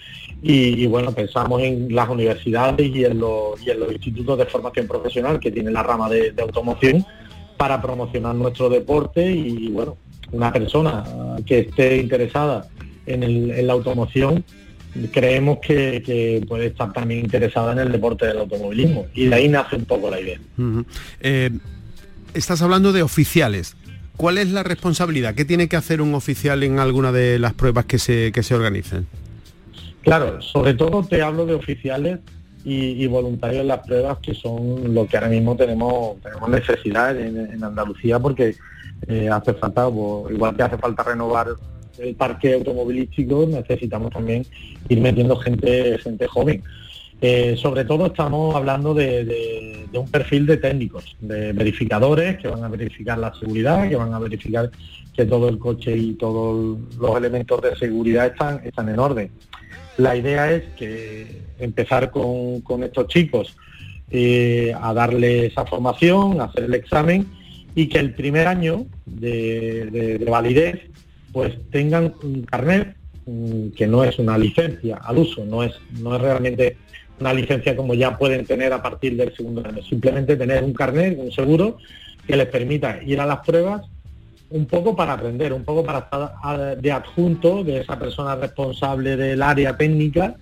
y, 0.42 0.86
bueno, 0.86 1.12
pensamos 1.12 1.60
en 1.62 1.94
las 1.94 2.08
universidades 2.08 2.88
y 2.88 3.04
en, 3.04 3.18
los, 3.18 3.60
institutos 3.92 4.38
de 4.38 4.46
formación 4.46 4.86
profesional 4.86 5.38
que 5.38 5.50
tienen 5.50 5.74
la 5.74 5.82
rama 5.82 6.08
de, 6.08 6.32
automoción 6.40 7.04
para 7.58 7.82
promocionar 7.82 8.34
nuestro 8.34 8.70
deporte 8.70 9.30
y 9.30 9.68
bueno, 9.68 9.98
una 10.32 10.50
persona 10.50 11.04
que 11.44 11.60
esté 11.60 11.98
interesada 11.98 12.66
en, 13.04 13.66
la 13.66 13.72
automoción, 13.74 14.42
creemos 15.12 15.58
que, 15.58 16.42
puede 16.48 16.66
estar 16.66 16.90
también 16.94 17.20
interesada 17.20 17.72
en 17.72 17.80
el 17.80 17.92
deporte 17.92 18.26
del 18.26 18.38
automovilismo. 18.38 19.06
Y 19.14 19.26
de 19.26 19.34
ahí 19.34 19.48
nace 19.48 19.76
un 19.76 19.84
poco 19.84 20.10
la 20.10 20.20
idea. 20.20 20.38
Estás 22.34 22.62
hablando 22.62 22.92
de 22.92 23.02
oficiales. 23.02 23.76
¿Cuál 24.16 24.38
es 24.38 24.50
la 24.50 24.62
responsabilidad? 24.62 25.34
¿Qué 25.34 25.44
tiene 25.44 25.68
que 25.68 25.76
hacer 25.76 26.02
un 26.02 26.14
oficial 26.14 26.62
en 26.62 26.78
alguna 26.78 27.12
de 27.12 27.38
las 27.38 27.54
pruebas 27.54 27.86
que 27.86 27.98
se, 27.98 28.32
que 28.32 28.42
se 28.42 28.54
organicen? 28.54 29.06
Claro, 30.02 30.40
sobre 30.42 30.74
todo 30.74 31.02
te 31.02 31.22
hablo 31.22 31.46
de 31.46 31.54
oficiales 31.54 32.20
y, 32.64 33.06
voluntarios 33.06 33.62
en 33.62 33.68
las 33.68 33.80
pruebas, 33.80 34.18
que 34.18 34.34
son 34.34 34.94
lo 34.94 35.06
que 35.06 35.16
ahora 35.16 35.30
mismo 35.30 35.56
tenemos, 35.56 36.20
tenemos 36.20 36.48
necesidad 36.50 37.18
en, 37.18 37.62
Andalucía, 37.64 38.18
porque 38.18 38.54
eh, 39.08 39.28
hace 39.30 39.54
falta, 39.54 39.88
igual 39.88 40.56
que 40.56 40.62
hace 40.62 40.76
falta 40.76 41.02
renovar 41.02 41.48
el 41.98 42.14
parque 42.14 42.54
automovilístico, 42.54 43.46
necesitamos 43.48 44.12
también 44.12 44.44
ir 44.88 45.00
metiendo 45.00 45.36
gente, 45.36 45.98
gente 45.98 46.26
joven. 46.26 46.62
Eh, 47.22 47.54
sobre 47.60 47.84
todo 47.84 48.06
estamos 48.06 48.54
hablando 48.56 48.94
de, 48.94 49.86
un 49.92 50.10
perfil 50.10 50.46
de 50.46 50.56
técnicos, 50.56 51.16
de 51.20 51.52
verificadores 51.52 52.38
que 52.38 52.48
van 52.48 52.64
a 52.64 52.68
verificar 52.68 53.18
la 53.18 53.34
seguridad, 53.34 53.88
que 53.88 53.96
van 53.96 54.14
a 54.14 54.18
verificar 54.18 54.70
que 55.14 55.26
todo 55.26 55.50
el 55.50 55.58
coche 55.58 55.94
y 55.94 56.14
todos 56.14 56.78
los 56.98 57.16
elementos 57.16 57.60
de 57.60 57.76
seguridad 57.76 58.26
están, 58.26 58.62
están 58.64 58.88
en 58.88 58.98
orden. 58.98 59.30
La 59.98 60.16
idea 60.16 60.50
es 60.50 60.62
que 60.78 61.42
empezar 61.58 62.10
con, 62.10 62.82
estos 62.82 63.08
chicos 63.08 63.54
eh, 64.10 64.72
a 64.80 64.94
darle 64.94 65.46
esa 65.46 65.66
formación, 65.66 66.40
hacer 66.40 66.64
el 66.64 66.74
examen 66.74 67.26
y 67.74 67.88
que 67.88 67.98
el 67.98 68.14
primer 68.14 68.46
año 68.46 68.86
de, 69.04 70.24
validez 70.26 70.80
pues 71.32 71.52
tengan 71.70 72.14
un 72.22 72.42
carnet 72.44 72.96
mm, 73.26 73.70
que 73.76 73.86
no 73.86 74.04
es 74.04 74.18
una 74.18 74.38
licencia 74.38 74.96
al 74.96 75.18
uso, 75.18 75.44
no 75.44 75.62
es, 75.62 75.74
no 76.00 76.16
es 76.16 76.22
realmente 76.22 76.78
una 77.20 77.32
licencia 77.34 77.76
como 77.76 77.94
ya 77.94 78.16
pueden 78.16 78.46
tener 78.46 78.72
a 78.72 78.82
partir 78.82 79.16
del 79.16 79.34
segundo 79.36 79.62
año, 79.64 79.82
simplemente 79.82 80.36
tener 80.36 80.64
un 80.64 80.72
carnet, 80.72 81.18
un 81.18 81.30
seguro 81.30 81.76
que 82.26 82.36
les 82.36 82.46
permita 82.46 83.02
ir 83.02 83.20
a 83.20 83.26
las 83.26 83.40
pruebas 83.40 83.82
un 84.50 84.66
poco 84.66 84.96
para 84.96 85.12
aprender, 85.12 85.52
un 85.52 85.64
poco 85.64 85.84
para 85.84 86.00
estar 86.00 86.76
de 86.76 86.92
adjunto 86.92 87.62
de 87.62 87.80
esa 87.80 87.98
persona 87.98 88.34
responsable 88.34 89.16
del 89.16 89.42
área 89.42 89.76
técnica 89.76 90.34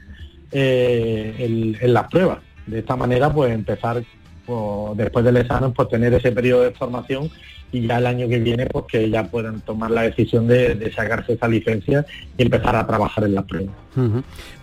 eh, 0.50 1.76
en, 1.80 1.92
las 1.92 2.08
pruebas. 2.08 2.38
De 2.66 2.78
esta 2.78 2.96
manera, 2.96 3.32
pues 3.32 3.52
empezar 3.52 4.02
pues, 4.48 4.96
después 4.96 5.24
del 5.26 5.36
examen, 5.36 5.72
pues 5.74 5.90
tener 5.90 6.14
ese 6.14 6.32
periodo 6.32 6.62
de 6.62 6.70
formación 6.70 7.30
y 7.70 7.86
ya 7.86 7.98
el 7.98 8.06
año 8.06 8.26
que 8.28 8.38
viene, 8.38 8.64
pues 8.64 8.86
que 8.86 9.10
ya 9.10 9.24
puedan 9.24 9.60
tomar 9.60 9.90
la 9.90 10.00
decisión 10.02 10.46
de, 10.48 10.90
sacarse 10.96 11.34
esa 11.34 11.46
licencia 11.46 12.06
y 12.38 12.44
empezar 12.44 12.74
a 12.74 12.86
trabajar 12.86 13.24
en 13.24 13.34
las 13.34 13.44
pruebas. 13.44 13.74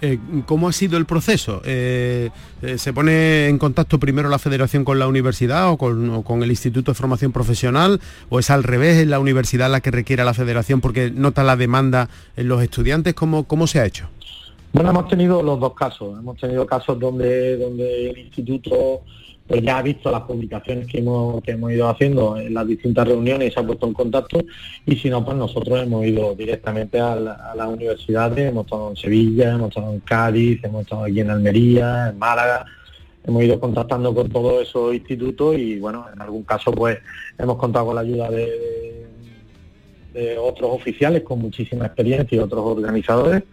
Eh, 0.02 0.18
¿Cómo 0.48 0.70
ha 0.70 0.72
sido 0.72 0.98
el 0.98 1.06
proceso? 1.06 1.62
Eh, 1.66 2.32
¿Se 2.78 2.94
pone 2.94 3.48
en 3.48 3.60
contacto 3.60 4.00
primero 4.00 4.28
la 4.28 4.40
federación 4.40 4.84
con 4.86 4.98
la 4.98 5.08
universidad 5.08 5.70
o 5.70 5.78
con, 5.78 6.42
el 6.42 6.50
Instituto 6.50 6.90
de 6.90 6.96
Formación 6.96 7.32
Profesional? 7.32 8.02
¿O 8.30 8.40
es 8.40 8.50
al 8.50 8.64
revés, 8.64 8.98
en 8.98 9.12
la 9.12 9.20
universidad 9.20 9.70
la 9.70 9.82
que 9.82 9.92
requiere 9.92 10.24
a 10.24 10.26
la 10.26 10.34
federación 10.34 10.82
porque 10.82 11.12
nota 11.12 11.44
la 11.44 11.56
demanda 11.56 12.10
en 12.36 12.48
los 12.48 12.64
estudiantes? 12.64 13.14
¿Cómo, 13.14 13.44
cómo 13.44 13.68
se 13.68 13.82
ha 13.82 13.86
hecho? 13.86 14.08
Bueno, 14.74 14.90
hemos 14.90 15.08
tenido 15.08 15.44
los 15.44 15.60
dos 15.60 15.76
casos. 15.76 16.18
Hemos 16.18 16.38
tenido 16.38 16.66
casos 16.66 17.00
donde, 17.00 17.56
donde 17.58 18.10
el 18.10 18.18
instituto 18.18 19.04
pues 19.48 19.62
ya 19.62 19.78
ha 19.78 19.82
visto 19.82 20.10
las 20.10 20.22
publicaciones 20.22 20.88
que 20.88 21.00
hemos, 21.00 21.44
que 21.44 21.52
hemos 21.52 21.72
ido 21.72 21.88
haciendo 21.88 22.38
en 22.38 22.54
las 22.54 22.68
distintas 22.68 23.08
reuniones 23.08 23.50
y 23.50 23.52
se 23.54 23.60
ha 23.60 23.64
puesto 23.66 23.86
en 23.86 23.94
contacto. 23.94 24.44
Y 24.86 24.96
si 24.96 25.10
no, 25.10 25.24
pues 25.24 25.38
nosotros 25.38 25.84
hemos 25.84 26.06
ido 26.06 26.34
directamente 26.34 27.00
a, 27.00 27.16
las 27.16 27.68
universidades, 27.68 28.50
hemos 28.50 28.66
estado 28.66 28.90
en 28.90 28.96
Sevilla, 28.96 29.54
hemos 29.54 29.70
estado 29.70 29.94
en 29.94 30.00
Cádiz, 30.00 30.64
hemos 30.64 30.82
estado 30.82 31.04
aquí 31.04 31.20
en 31.20 31.30
Almería, 31.30 32.10
en 32.10 32.18
Málaga, 32.18 32.66
hemos 33.24 33.44
ido 33.44 33.60
contactando 33.60 34.16
con 34.16 34.30
todos 34.30 34.68
esos 34.68 34.96
institutos 34.96 35.58
y 35.58 35.80
bueno, 35.80 36.08
en 36.12 36.22
algún 36.22 36.44
caso 36.44 36.72
pues 36.72 36.98
hemos 37.38 37.58
contado 37.58 37.88
con 37.88 37.96
la 37.96 38.02
ayuda 38.02 38.30
de, 38.32 39.08
de 40.14 40.38
otros 40.38 40.72
oficiales 40.72 41.24
con 41.24 41.40
muchísima 41.40 41.86
experiencia 41.86 42.36
y 42.36 42.40
otros 42.40 42.64
organizadores 42.66 43.44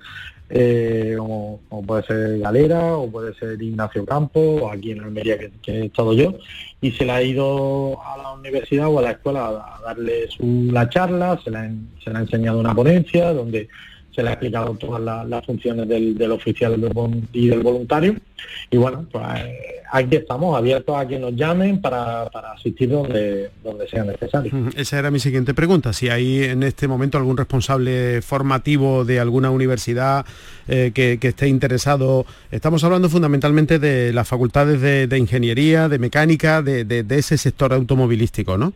eh, 0.55 1.15
como, 1.19 1.61
puede 1.87 2.03
ser 2.03 2.39
Galera, 2.39 2.97
o 2.97 3.11
puede 3.11 3.35
ser 3.35 3.61
Ignacio 3.61 4.05
Campo, 4.05 4.39
o 4.39 4.71
aquí 4.71 4.93
en 4.93 5.01
Almería 5.01 5.39
que, 5.39 5.73
he 5.73 5.87
estado 5.87 6.13
yo, 6.13 6.35
y 6.83 6.93
se 6.93 7.07
le 7.07 7.13
ha 7.13 7.23
ido 7.23 7.99
a 8.05 8.19
la 8.19 8.33
universidad 8.33 8.89
o 8.89 8.99
a 8.99 9.03
la 9.03 9.11
escuela 9.13 9.47
a 9.49 9.81
darle 9.83 10.29
su, 10.31 10.69
la 10.71 10.89
charla, 10.91 11.41
se 11.43 11.51
le, 11.51 11.59
ha, 11.59 11.71
se 12.05 12.11
le 12.11 12.19
ha 12.19 12.21
enseñado 12.21 12.61
una 12.61 12.75
ponencia 12.75 13.33
donde 13.33 13.69
se 14.15 14.23
le 14.23 14.29
ha 14.29 14.33
explicado 14.33 14.75
todas 14.75 15.01
las, 15.27 15.47
funciones 15.47 15.89
del, 15.89 16.33
oficial 16.33 16.75
y 17.33 17.49
del 17.49 17.61
voluntario. 17.61 18.15
Y 18.71 18.77
bueno, 18.77 19.07
pues 19.11 19.25
aquí 19.91 20.17
estamos 20.17 20.57
abiertos 20.57 20.97
a 20.97 21.07
que 21.07 21.19
nos 21.19 21.35
llamen 21.35 21.81
para, 21.81 22.25
asistir 22.55 22.91
donde, 22.91 23.51
donde 23.63 23.89
sea 23.89 24.05
necesario. 24.05 24.53
Esa 24.77 24.99
era 24.99 25.11
mi 25.11 25.19
siguiente 25.19 25.55
pregunta, 25.55 25.93
si 25.93 26.09
hay 26.09 26.45
en 26.45 26.63
este 26.63 26.89
momento 26.89 27.19
algún 27.19 27.37
responsable 27.37 28.21
formativo 28.23 29.05
de 29.05 29.21
alguna 29.21 29.51
universidad 29.51 30.27
eh, 30.69 30.93
que, 30.95 31.19
esté 31.23 31.49
interesado. 31.49 32.27
Estamos 32.51 32.85
hablando 32.85 33.09
fundamentalmente 33.09 33.79
de 33.79 34.13
las 34.13 34.29
facultades 34.29 34.81
de, 34.81 35.19
ingeniería, 35.19 35.89
de 35.89 35.99
mecánica, 35.99 36.63
de, 36.63 36.85
de 36.85 37.19
ese 37.19 37.39
sector 37.39 37.73
automovilístico, 37.73 38.59
¿no? 38.59 38.73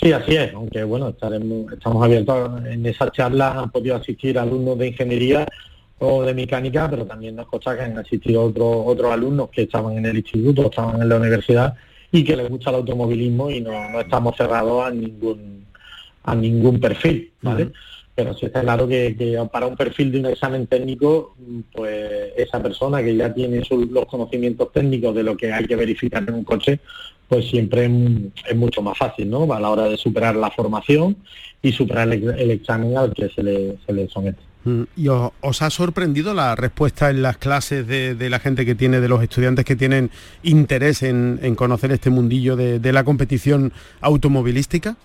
Sí, 0.00 0.12
así 0.12 0.36
es, 0.36 0.54
aunque 0.54 0.84
bueno, 0.84 1.08
estaremos, 1.08 1.72
estamos 1.72 2.04
abiertos 2.04 2.64
en 2.66 2.86
esas 2.86 3.10
charlas, 3.10 3.56
han 3.56 3.70
podido 3.70 3.96
asistir 3.96 4.38
alumnos 4.38 4.78
de 4.78 4.88
ingeniería 4.88 5.46
o 5.98 6.22
de 6.22 6.34
mecánica, 6.34 6.88
pero 6.88 7.04
también 7.04 7.34
nos 7.34 7.48
consta 7.48 7.76
que 7.76 7.82
han 7.82 7.98
asistido 7.98 8.44
otros 8.44 8.84
otros 8.86 9.12
alumnos 9.12 9.48
que 9.50 9.62
estaban 9.62 9.98
en 9.98 10.06
el 10.06 10.18
instituto, 10.18 10.66
estaban 10.66 11.02
en 11.02 11.08
la 11.08 11.16
universidad 11.16 11.74
y 12.12 12.22
que 12.22 12.36
les 12.36 12.48
gusta 12.48 12.70
el 12.70 12.76
automovilismo 12.76 13.50
y 13.50 13.60
no, 13.60 13.72
estamos 14.00 14.36
cerrados 14.36 14.86
a 14.86 14.90
ningún 14.90 15.66
a 16.22 16.34
ningún 16.34 16.78
perfil, 16.78 17.32
¿vale? 17.42 17.72
Pero 18.18 18.34
sí 18.34 18.46
está 18.46 18.62
claro 18.62 18.88
que, 18.88 19.14
para 19.52 19.68
un 19.68 19.76
perfil 19.76 20.10
de 20.10 20.18
un 20.18 20.26
examen 20.26 20.66
técnico, 20.66 21.36
pues 21.72 22.32
esa 22.36 22.60
persona 22.60 23.00
que 23.00 23.14
ya 23.14 23.32
tiene 23.32 23.62
los 23.70 24.06
conocimientos 24.06 24.72
técnicos 24.72 25.14
de 25.14 25.22
lo 25.22 25.36
que 25.36 25.52
hay 25.52 25.66
que 25.66 25.76
verificar 25.76 26.24
en 26.26 26.34
un 26.34 26.42
coche, 26.42 26.80
pues 27.28 27.48
siempre 27.48 27.84
es, 28.44 28.56
mucho 28.56 28.82
más 28.82 28.98
fácil, 28.98 29.30
¿no? 29.30 29.52
A 29.52 29.60
la 29.60 29.70
hora 29.70 29.84
de 29.84 29.96
superar 29.96 30.34
la 30.34 30.50
formación 30.50 31.16
y 31.62 31.70
superar 31.70 32.08
el, 32.12 32.50
examen 32.50 32.96
al 32.96 33.14
que 33.14 33.28
se 33.28 33.40
le, 33.40 33.76
se 33.86 33.92
le 33.92 34.08
somete. 34.08 34.40
Mm, 34.64 34.82
¿Y 34.96 35.06
os, 35.06 35.62
ha 35.62 35.70
sorprendido 35.70 36.34
la 36.34 36.56
respuesta 36.56 37.10
en 37.10 37.22
las 37.22 37.36
clases 37.36 37.86
de, 37.86 38.16
la 38.28 38.40
gente 38.40 38.66
que 38.66 38.74
tiene, 38.74 39.00
de 39.00 39.08
los 39.08 39.22
estudiantes 39.22 39.64
que 39.64 39.76
tienen 39.76 40.10
interés 40.42 41.04
en, 41.04 41.54
conocer 41.54 41.92
este 41.92 42.10
mundillo 42.10 42.56
de, 42.56 42.92
la 42.92 43.04
competición 43.04 43.72
automovilística? 44.00 44.96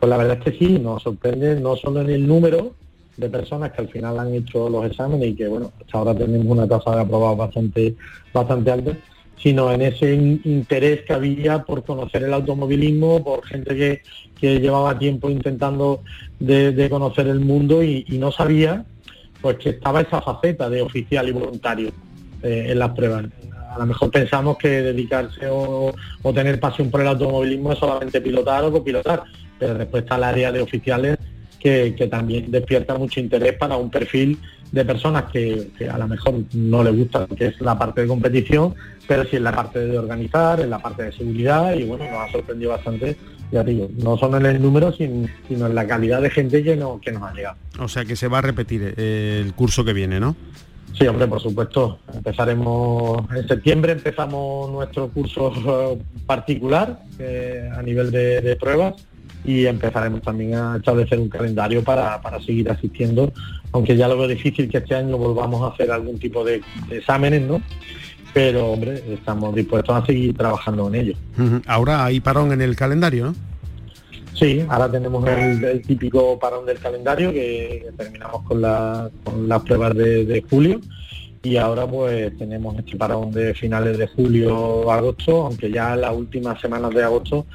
Pues 0.00 0.10
la 0.10 0.16
verdad 0.16 0.38
es 0.38 0.52
que 0.52 0.58
sí, 0.58 0.78
nos 0.78 1.02
sorprende 1.02 1.58
no 1.60 1.76
solo 1.76 2.00
en 2.00 2.10
el 2.10 2.26
número 2.26 2.74
de 3.16 3.28
personas 3.28 3.72
que 3.72 3.82
al 3.82 3.88
final 3.88 4.18
han 4.18 4.34
hecho 4.34 4.68
los 4.68 4.84
exámenes 4.86 5.28
y 5.28 5.34
que 5.34 5.46
bueno, 5.46 5.72
hasta 5.80 5.98
ahora 5.98 6.14
tenemos 6.14 6.46
una 6.46 6.66
tasa 6.66 6.96
de 6.96 7.02
aprobados 7.02 7.38
bastante, 7.38 7.94
bastante 8.32 8.70
alta, 8.70 8.92
sino 9.44 9.70
en 9.72 9.82
ese 9.82 10.14
interés 10.14 11.02
que 11.02 11.12
había 11.12 11.62
por 11.62 11.84
conocer 11.84 12.22
el 12.22 12.32
automovilismo, 12.32 13.22
por 13.22 13.44
gente 13.44 13.76
que, 13.76 14.02
llevaba 14.44 14.98
tiempo 14.98 15.30
intentando 15.30 16.02
de, 16.38 16.86
conocer 16.90 17.28
el 17.28 17.40
mundo 17.40 17.82
y, 17.82 18.04
no 18.18 18.30
sabía 18.30 18.84
pues 19.40 19.56
que 19.56 19.70
estaba 19.70 20.02
esa 20.02 20.20
faceta 20.20 20.68
de 20.68 20.82
oficial 20.82 21.26
y 21.28 21.32
voluntario 21.32 21.88
eh, 22.42 22.66
en 22.68 22.78
las 22.78 22.90
pruebas. 22.90 23.24
A 23.74 23.78
lo 23.78 23.86
mejor 23.86 24.10
pensamos 24.10 24.58
que 24.58 24.68
dedicarse 24.68 25.46
o, 25.50 25.94
tener 26.34 26.60
pasión 26.60 26.90
por 26.90 27.00
el 27.00 27.08
automovilismo 27.08 27.72
es 27.72 27.78
solamente 27.78 28.20
pilotar 28.20 28.64
o 28.64 28.72
copilotar, 28.72 29.24
pero 29.58 29.74
después 29.74 30.02
está 30.02 30.16
el 30.16 30.24
área 30.24 30.52
de 30.52 30.60
oficiales 30.60 31.18
que, 31.60 31.94
que 31.96 32.06
también 32.08 32.50
despierta 32.50 32.96
mucho 32.96 33.20
interés 33.20 33.54
para 33.54 33.76
un 33.76 33.90
perfil 33.90 34.38
de 34.74 34.84
personas 34.84 35.24
que, 35.32 35.70
a 35.88 35.96
lo 35.96 36.08
mejor 36.08 36.34
no 36.52 36.82
les 36.82 36.96
gusta 36.96 37.28
que 37.28 37.46
es 37.46 37.60
la 37.60 37.78
parte 37.78 38.00
de 38.00 38.08
competición, 38.08 38.74
pero 39.06 39.24
sí 39.24 39.36
en 39.36 39.44
la 39.44 39.52
parte 39.52 39.78
de 39.78 39.96
organizar, 39.96 40.60
en 40.60 40.70
la 40.70 40.80
parte 40.80 41.04
de 41.04 41.12
seguridad 41.12 41.74
y 41.74 41.84
bueno, 41.84 42.04
nos 42.10 42.28
ha 42.28 42.32
sorprendido 42.32 42.72
bastante, 42.72 43.16
ya 43.52 43.62
digo, 43.62 43.88
no 44.02 44.18
solo 44.18 44.38
en 44.38 44.46
el 44.46 44.60
número, 44.60 44.92
sino, 44.92 45.28
en 45.48 45.74
la 45.76 45.86
calidad 45.86 46.20
de 46.20 46.30
gente 46.30 46.64
que, 46.64 46.74
no, 46.74 47.00
que 47.00 47.12
nos 47.12 47.22
ha 47.22 47.32
llegado. 47.32 47.56
O 47.78 47.86
sea 47.86 48.04
que 48.04 48.16
se 48.16 48.26
va 48.26 48.38
a 48.38 48.42
repetir 48.42 48.94
eh, 48.96 49.42
el 49.44 49.54
curso 49.54 49.84
que 49.84 49.92
viene, 49.92 50.18
¿no? 50.18 50.34
Sí, 50.98 51.06
hombre, 51.06 51.28
por 51.28 51.40
supuesto. 51.40 52.00
Empezaremos 52.12 53.30
en 53.30 53.46
septiembre, 53.46 53.92
empezamos 53.92 54.72
nuestro 54.72 55.08
curso 55.08 55.98
particular 56.26 56.98
eh, 57.20 57.70
a 57.72 57.80
nivel 57.80 58.10
de 58.10 58.56
pruebas 58.60 58.94
y 59.44 59.66
empezaremos 59.66 60.22
también 60.22 60.54
a 60.54 60.76
establecer 60.76 61.18
un 61.18 61.28
calendario 61.28 61.84
para, 61.84 62.20
seguir 62.44 62.70
asistiendo, 62.70 63.32
aunque 63.72 63.96
ya 63.96 64.08
lo 64.08 64.16
veo 64.18 64.28
difícil 64.28 64.68
que 64.68 64.78
este 64.78 64.94
año 64.94 65.18
volvamos 65.18 65.62
a 65.62 65.74
hacer 65.74 65.90
algún 65.90 66.18
tipo 66.18 66.44
de, 66.44 66.62
exámenes, 66.90 67.42
¿no? 67.42 67.60
Pero, 68.32 68.72
hombre, 68.72 69.02
estamos 69.12 69.54
dispuestos 69.54 69.94
a 69.94 70.04
seguir 70.04 70.36
trabajando 70.36 70.88
en 70.88 70.94
ello. 70.94 71.14
Ahora 71.66 72.04
hay 72.04 72.20
parón 72.20 72.52
en 72.52 72.62
el 72.62 72.74
calendario, 72.74 73.26
¿no? 73.26 73.34
Sí, 74.34 74.64
ahora 74.68 74.90
tenemos 74.90 75.24
el, 75.28 75.82
típico 75.82 76.36
parón 76.40 76.66
del 76.66 76.78
calendario 76.78 77.32
que 77.32 77.86
terminamos 77.96 78.42
con, 78.42 78.60
las 78.60 79.62
pruebas 79.64 79.94
de, 79.94 80.44
julio 80.50 80.80
y 81.44 81.56
ahora 81.56 81.86
pues 81.86 82.36
tenemos 82.36 82.76
este 82.76 82.96
parón 82.96 83.30
de 83.30 83.54
finales 83.54 83.96
de 83.96 84.08
julio 84.08 84.90
agosto, 84.90 85.46
aunque 85.46 85.70
ya 85.70 85.94
las 85.94 86.12
últimas 86.16 86.60
semanas 86.60 86.92
de 86.92 87.04
agosto 87.04 87.46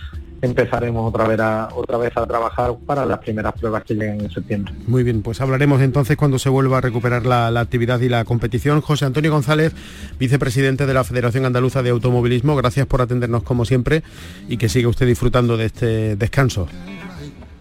empezaremos 0.42 1.08
otra 1.08 1.28
vez 1.28 1.40
a 1.40 1.70
otra 1.76 1.98
vez 1.98 2.16
a 2.16 2.26
trabajar 2.26 2.76
para 2.86 3.06
las 3.06 3.20
primeras 3.20 3.54
pruebas 3.54 3.84
que 3.84 3.94
lleguen 3.94 4.22
en 4.22 4.32
septiembre. 4.32 4.74
Muy 4.88 5.04
bien, 5.04 5.22
pues 5.22 5.42
hablaremos 5.42 5.82
entonces 5.82 6.18
cuando 6.18 6.40
se 6.40 6.50
vuelva 6.50 6.78
a 6.78 6.82
recuperar 6.82 7.26
la, 7.26 7.52
la, 7.52 7.60
actividad 7.62 8.00
y 8.00 8.10
la 8.10 8.24
competición. 8.26 8.82
José 8.82 9.06
Antonio 9.06 9.32
González, 9.32 9.74
vicepresidente 10.20 10.86
de 10.86 10.94
la 10.94 11.04
Federación 11.04 11.46
Andaluza 11.46 11.84
de 11.84 11.90
Automovilismo, 11.90 12.56
gracias 12.56 12.88
por 12.88 13.02
atendernos 13.02 13.44
como 13.44 13.66
siempre 13.66 14.04
y 14.48 14.58
que 14.58 14.70
siga 14.70 14.90
usted 14.90 15.06
disfrutando 15.08 15.58
de 15.58 15.66
este 15.66 16.16
descanso. 16.16 16.68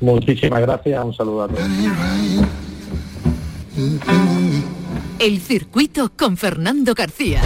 Muchísimas 0.01 0.61
gracias, 0.61 1.05
un 1.05 1.15
saludo 1.15 1.43
a 1.43 1.49
todos. 1.49 1.69
El 5.19 5.41
circuito 5.41 6.13
con 6.17 6.37
Fernando 6.37 6.95
García. 6.95 7.41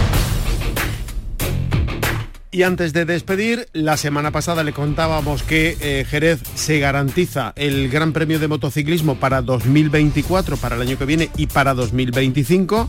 Y 2.53 2.61
antes 2.61 2.93
de 2.93 3.05
despedir, 3.05 3.67
la 3.73 3.97
semana 3.97 4.29
pasada 4.29 4.63
le 4.63 4.73
contábamos 4.73 5.41
que 5.41 5.75
eh, 5.81 6.05
Jerez 6.07 6.39
se 6.53 6.77
garantiza 6.77 7.51
el 7.55 7.89
Gran 7.89 8.13
Premio 8.13 8.37
de 8.37 8.47
Motociclismo 8.47 9.15
para 9.15 9.41
2024, 9.41 10.57
para 10.57 10.75
el 10.75 10.83
año 10.83 10.99
que 10.99 11.05
viene 11.05 11.31
y 11.35 11.47
para 11.47 11.73
2025. 11.73 12.87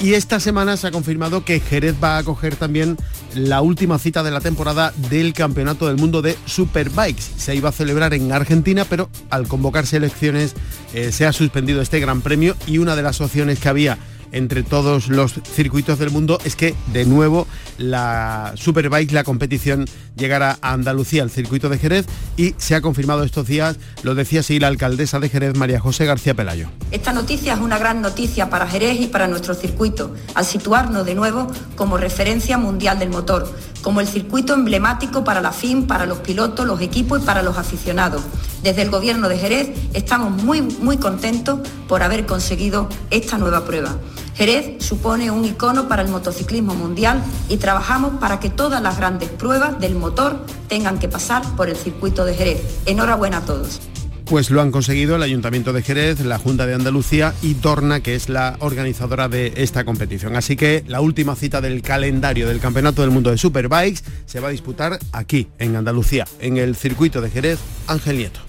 Y 0.00 0.14
esta 0.14 0.40
semana 0.40 0.78
se 0.78 0.86
ha 0.86 0.92
confirmado 0.92 1.44
que 1.44 1.60
Jerez 1.60 1.94
va 2.02 2.16
a 2.16 2.20
acoger 2.20 2.56
también 2.56 2.96
la 3.34 3.60
última 3.60 3.98
cita 3.98 4.22
de 4.22 4.30
la 4.30 4.40
temporada 4.40 4.94
del 5.10 5.34
Campeonato 5.34 5.88
del 5.88 5.98
Mundo 5.98 6.22
de 6.22 6.38
Superbikes. 6.46 7.22
Se 7.36 7.54
iba 7.54 7.68
a 7.68 7.72
celebrar 7.72 8.14
en 8.14 8.32
Argentina, 8.32 8.86
pero 8.88 9.10
al 9.28 9.46
convocarse 9.46 9.98
elecciones 9.98 10.54
eh, 10.94 11.12
se 11.12 11.26
ha 11.26 11.34
suspendido 11.34 11.82
este 11.82 12.00
Gran 12.00 12.22
Premio 12.22 12.56
y 12.66 12.78
una 12.78 12.96
de 12.96 13.02
las 13.02 13.20
opciones 13.20 13.58
que 13.60 13.68
había 13.68 13.98
entre 14.32 14.62
todos 14.62 15.08
los 15.08 15.34
circuitos 15.54 15.98
del 15.98 16.10
mundo 16.10 16.38
es 16.44 16.56
que 16.56 16.74
de 16.92 17.04
nuevo 17.04 17.46
la 17.78 18.52
Superbike, 18.56 19.12
la 19.12 19.24
competición, 19.24 19.86
llegará 20.16 20.58
a 20.60 20.72
Andalucía, 20.72 21.22
al 21.22 21.30
circuito 21.30 21.68
de 21.68 21.78
Jerez, 21.78 22.06
y 22.36 22.54
se 22.58 22.74
ha 22.74 22.80
confirmado 22.80 23.24
estos 23.24 23.46
días, 23.46 23.76
lo 24.02 24.14
decía 24.14 24.40
así 24.40 24.58
la 24.58 24.68
alcaldesa 24.68 25.20
de 25.20 25.28
Jerez, 25.28 25.56
María 25.56 25.80
José 25.80 26.04
García 26.04 26.34
Pelayo. 26.34 26.68
Esta 26.90 27.12
noticia 27.12 27.54
es 27.54 27.60
una 27.60 27.78
gran 27.78 28.02
noticia 28.02 28.50
para 28.50 28.66
Jerez 28.66 29.00
y 29.00 29.06
para 29.06 29.28
nuestro 29.28 29.54
circuito, 29.54 30.14
al 30.34 30.44
situarnos 30.44 31.06
de 31.06 31.14
nuevo 31.14 31.50
como 31.76 31.96
referencia 31.96 32.58
mundial 32.58 32.98
del 32.98 33.10
motor, 33.10 33.52
como 33.82 34.00
el 34.00 34.06
circuito 34.06 34.54
emblemático 34.54 35.24
para 35.24 35.40
la 35.40 35.52
FIM, 35.52 35.86
para 35.86 36.06
los 36.06 36.18
pilotos, 36.18 36.66
los 36.66 36.80
equipos 36.80 37.22
y 37.22 37.24
para 37.24 37.42
los 37.42 37.58
aficionados. 37.58 38.22
Desde 38.62 38.82
el 38.82 38.90
Gobierno 38.90 39.28
de 39.28 39.38
Jerez 39.38 39.70
estamos 39.92 40.42
muy, 40.42 40.60
muy 40.60 40.96
contentos 40.96 41.60
por 41.88 42.02
haber 42.02 42.26
conseguido 42.26 42.88
esta 43.10 43.38
nueva 43.38 43.64
prueba. 43.64 43.96
Jerez 44.34 44.82
supone 44.82 45.30
un 45.30 45.44
icono 45.44 45.88
para 45.88 46.02
el 46.02 46.08
motociclismo 46.08 46.74
mundial 46.74 47.22
y 47.48 47.58
trabajamos 47.58 48.18
para 48.18 48.40
que 48.40 48.50
todas 48.50 48.82
las 48.82 48.96
grandes 48.96 49.28
pruebas 49.28 49.78
del 49.78 49.94
motor 49.94 50.44
tengan 50.68 50.98
que 50.98 51.08
pasar 51.08 51.42
por 51.54 51.68
el 51.68 51.76
circuito 51.76 52.24
de 52.24 52.34
Jerez. 52.34 52.80
Enhorabuena 52.86 53.38
a 53.38 53.44
todos. 53.44 53.80
Pues 54.24 54.50
lo 54.50 54.62
han 54.62 54.70
conseguido 54.70 55.16
el 55.16 55.22
Ayuntamiento 55.22 55.74
de 55.74 55.82
Jerez, 55.82 56.20
la 56.20 56.38
Junta 56.38 56.64
de 56.64 56.72
Andalucía 56.72 57.34
y 57.42 57.52
Dorna, 57.52 58.00
que 58.00 58.14
es 58.14 58.30
la 58.30 58.56
organizadora 58.60 59.28
de 59.28 59.52
esta 59.56 59.84
competición. 59.84 60.36
Así 60.36 60.56
que 60.56 60.84
la 60.86 61.02
última 61.02 61.36
cita 61.36 61.60
del 61.60 61.82
calendario 61.82 62.48
del 62.48 62.58
Campeonato 62.58 63.02
del 63.02 63.10
Mundo 63.10 63.30
de 63.30 63.36
Superbikes 63.36 64.00
se 64.24 64.40
va 64.40 64.48
a 64.48 64.52
disputar 64.52 64.98
aquí, 65.12 65.48
en 65.58 65.76
Andalucía, 65.76 66.26
en 66.40 66.56
el 66.56 66.76
circuito 66.76 67.20
de 67.20 67.28
Jerez 67.28 67.58
Ángel 67.86 68.16
Nieto. 68.16 68.40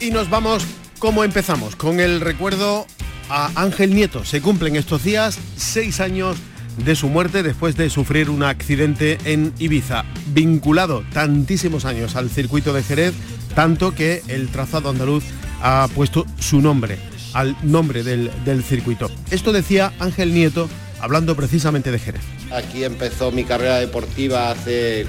Y 0.00 0.10
nos 0.10 0.28
vamos 0.28 0.66
como 0.98 1.24
empezamos, 1.24 1.76
con 1.76 2.00
el 2.00 2.20
recuerdo 2.20 2.86
a 3.28 3.50
Ángel 3.54 3.94
Nieto. 3.94 4.24
Se 4.24 4.40
cumplen 4.40 4.76
estos 4.76 5.04
días 5.04 5.38
seis 5.56 6.00
años 6.00 6.36
de 6.84 6.94
su 6.94 7.08
muerte 7.08 7.42
después 7.42 7.76
de 7.76 7.90
sufrir 7.90 8.30
un 8.30 8.42
accidente 8.42 9.18
en 9.24 9.52
Ibiza, 9.58 10.04
vinculado 10.32 11.04
tantísimos 11.12 11.84
años 11.84 12.16
al 12.16 12.30
circuito 12.30 12.72
de 12.72 12.82
Jerez, 12.82 13.14
tanto 13.54 13.94
que 13.94 14.22
el 14.28 14.48
trazado 14.48 14.90
andaluz 14.90 15.24
ha 15.60 15.88
puesto 15.94 16.24
su 16.38 16.60
nombre 16.60 16.98
al 17.34 17.56
nombre 17.62 18.02
del, 18.02 18.30
del 18.44 18.64
circuito. 18.64 19.10
Esto 19.30 19.52
decía 19.52 19.92
Ángel 19.98 20.32
Nieto 20.32 20.68
hablando 21.00 21.36
precisamente 21.36 21.90
de 21.90 21.98
Jerez. 21.98 22.22
Aquí 22.50 22.84
empezó 22.84 23.30
mi 23.30 23.44
carrera 23.44 23.78
deportiva 23.78 24.50
hace 24.50 25.06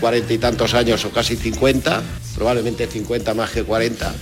cuarenta 0.00 0.32
y 0.32 0.38
tantos 0.38 0.74
años 0.74 1.04
o 1.04 1.10
casi 1.10 1.36
50, 1.36 2.02
probablemente 2.34 2.86
50 2.86 3.34
más 3.34 3.50
que 3.50 3.62
40 3.62 4.12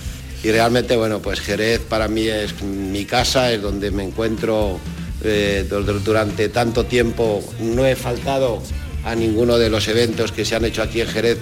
y 0.43 0.51
realmente, 0.51 0.95
bueno, 0.95 1.21
pues 1.21 1.39
Jerez 1.39 1.81
para 1.81 2.07
mí 2.07 2.27
es 2.27 2.61
mi 2.63 3.05
casa, 3.05 3.51
es 3.51 3.61
donde 3.61 3.91
me 3.91 4.03
encuentro 4.03 4.79
eh, 5.23 5.67
durante 6.03 6.49
tanto 6.49 6.85
tiempo. 6.85 7.43
No 7.59 7.85
he 7.85 7.95
faltado 7.95 8.61
a 9.03 9.15
ninguno 9.15 9.57
de 9.57 9.69
los 9.69 9.87
eventos 9.87 10.31
que 10.31 10.45
se 10.45 10.55
han 10.55 10.65
hecho 10.65 10.81
aquí 10.81 11.01
en 11.01 11.07
Jerez 11.07 11.37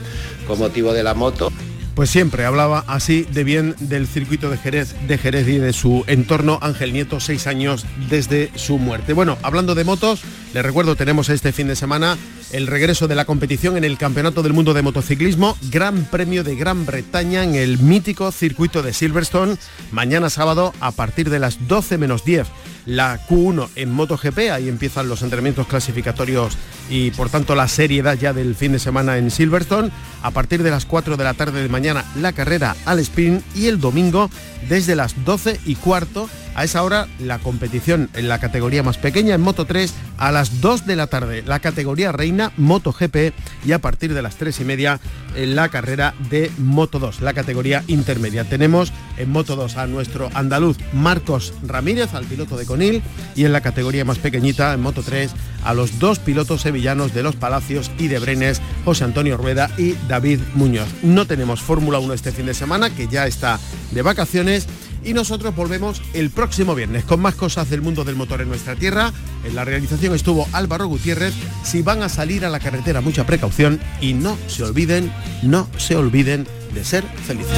con 0.47 0.59
motivo 0.59 0.93
de 0.93 1.03
la 1.03 1.13
moto. 1.13 1.51
Pues 1.95 2.09
siempre 2.09 2.45
hablaba 2.45 2.85
así 2.87 3.23
de 3.23 3.43
bien 3.43 3.75
del 3.79 4.07
circuito 4.07 4.49
de 4.49 4.57
Jerez, 4.57 4.95
de 5.07 5.17
Jerez 5.17 5.47
y 5.49 5.57
de 5.57 5.73
su 5.73 6.05
entorno. 6.07 6.57
Ángel 6.61 6.93
Nieto, 6.93 7.19
seis 7.19 7.45
años 7.45 7.85
desde 8.09 8.51
su 8.55 8.77
muerte. 8.77 9.11
Bueno, 9.11 9.37
hablando 9.43 9.75
de 9.75 9.83
motos, 9.83 10.21
les 10.53 10.63
recuerdo, 10.63 10.95
tenemos 10.95 11.27
este 11.27 11.51
fin 11.51 11.67
de 11.67 11.75
semana 11.75 12.17
el 12.51 12.67
regreso 12.67 13.07
de 13.07 13.15
la 13.15 13.25
competición 13.25 13.77
en 13.77 13.83
el 13.83 13.97
Campeonato 13.97 14.43
del 14.43 14.53
Mundo 14.53 14.73
de 14.73 14.81
Motociclismo, 14.81 15.57
Gran 15.71 16.05
Premio 16.05 16.43
de 16.43 16.55
Gran 16.55 16.85
Bretaña 16.85 17.43
en 17.43 17.55
el 17.55 17.79
mítico 17.79 18.31
circuito 18.31 18.81
de 18.81 18.93
Silverstone, 18.93 19.57
mañana 19.91 20.29
sábado 20.29 20.73
a 20.79 20.91
partir 20.91 21.29
de 21.29 21.39
las 21.39 21.67
12 21.67 21.97
menos 21.97 22.23
10. 22.25 22.47
La 22.85 23.19
Q1 23.27 23.69
en 23.75 23.91
MotoGP, 23.91 24.51
ahí 24.51 24.67
empiezan 24.67 25.09
los 25.09 25.21
entrenamientos 25.21 25.67
clasificatorios 25.67 26.57
y 26.89 27.11
por 27.11 27.29
tanto 27.29 27.53
la 27.53 27.67
seriedad 27.67 28.17
ya 28.17 28.33
del 28.33 28.55
fin 28.55 28.71
de 28.71 28.79
semana 28.79 29.17
en 29.17 29.29
Silverstone. 29.29 29.91
A 30.23 30.31
partir 30.31 30.63
de 30.63 30.71
las 30.71 30.85
4 30.85 31.17
de 31.17 31.23
la 31.23 31.35
tarde 31.35 31.61
de 31.61 31.69
mañana 31.69 32.05
la 32.15 32.33
carrera 32.33 32.75
al 32.85 32.99
sprint 32.99 33.43
y 33.55 33.67
el 33.67 33.79
domingo 33.79 34.29
desde 34.67 34.95
las 34.95 35.23
12 35.23 35.59
y 35.65 35.75
cuarto 35.75 36.29
a 36.59 36.65
esa 36.65 36.83
hora 36.83 37.07
la 37.19 37.39
competición 37.39 38.09
en 38.15 38.27
la 38.27 38.39
categoría 38.39 38.83
más 38.83 38.97
pequeña, 38.97 39.33
en 39.33 39.39
Moto 39.39 39.63
3, 39.63 39.93
a 40.17 40.29
las 40.29 40.59
2 40.59 40.85
de 40.85 40.97
la 40.97 41.07
tarde 41.07 41.41
la 41.45 41.61
categoría 41.61 42.11
reina 42.11 42.51
Moto 42.57 42.91
GP 42.91 43.33
y 43.65 43.71
a 43.71 43.79
partir 43.79 44.13
de 44.13 44.21
las 44.21 44.35
3 44.35 44.59
y 44.59 44.65
media 44.65 44.99
en 45.37 45.55
la 45.55 45.69
carrera 45.69 46.15
de 46.29 46.51
Moto 46.57 46.99
2, 46.99 47.21
la 47.21 47.33
categoría 47.33 47.85
intermedia. 47.87 48.43
Tenemos 48.43 48.91
en 49.17 49.31
Moto 49.31 49.55
2 49.55 49.77
a 49.77 49.87
nuestro 49.87 50.29
andaluz 50.33 50.75
Marcos 50.91 51.53
Ramírez, 51.65 52.13
al 52.13 52.25
piloto 52.25 52.57
de 52.57 52.65
Conil, 52.65 53.03
y 53.37 53.45
en 53.45 53.53
la 53.53 53.61
categoría 53.61 54.03
más 54.03 54.17
pequeñita, 54.17 54.73
en 54.73 54.81
Moto 54.81 55.01
3, 55.01 55.31
a 55.63 55.73
los 55.73 55.97
dos 55.97 56.19
pilotos 56.19 56.61
sevillanos 56.61 57.13
de 57.13 57.23
Los 57.23 57.37
Palacios 57.37 57.89
y 57.97 58.09
de 58.09 58.19
Brenes, 58.19 58.61
José 58.83 59.05
Antonio 59.05 59.37
Rueda 59.37 59.69
y 59.77 59.93
David 60.09 60.41
Muñoz. 60.55 60.89
No 61.03 61.25
tenemos 61.25 61.61
Fórmula 61.61 61.99
1 61.99 62.13
este 62.13 62.33
fin 62.33 62.47
de 62.47 62.53
semana, 62.53 62.89
que 62.89 63.07
ya 63.07 63.27
está 63.27 63.61
de 63.91 64.01
vacaciones 64.01 64.67
y 65.03 65.13
nosotros 65.13 65.55
volvemos 65.55 66.01
el 66.13 66.29
próximo 66.29 66.75
viernes 66.75 67.03
con 67.03 67.19
más 67.19 67.35
cosas 67.35 67.69
del 67.69 67.81
mundo 67.81 68.03
del 68.03 68.15
motor 68.15 68.41
en 68.41 68.49
nuestra 68.49 68.75
tierra. 68.75 69.11
En 69.43 69.55
la 69.55 69.65
realización 69.65 70.13
estuvo 70.13 70.47
Álvaro 70.51 70.87
Gutiérrez. 70.87 71.33
Si 71.63 71.81
van 71.81 72.03
a 72.03 72.09
salir 72.09 72.45
a 72.45 72.49
la 72.49 72.59
carretera, 72.59 73.01
mucha 73.01 73.25
precaución 73.25 73.79
y 74.01 74.13
no 74.13 74.37
se 74.47 74.63
olviden, 74.63 75.11
no 75.41 75.67
se 75.77 75.95
olviden 75.95 76.47
de 76.73 76.83
ser 76.83 77.03
felices. 77.25 77.57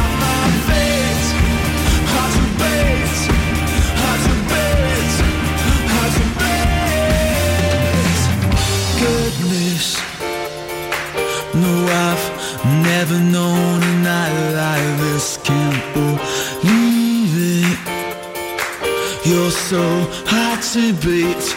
to 20.73 20.93
beat, 20.93 21.53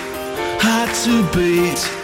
hard 0.61 0.92
to 1.05 1.22
beat. 1.33 2.03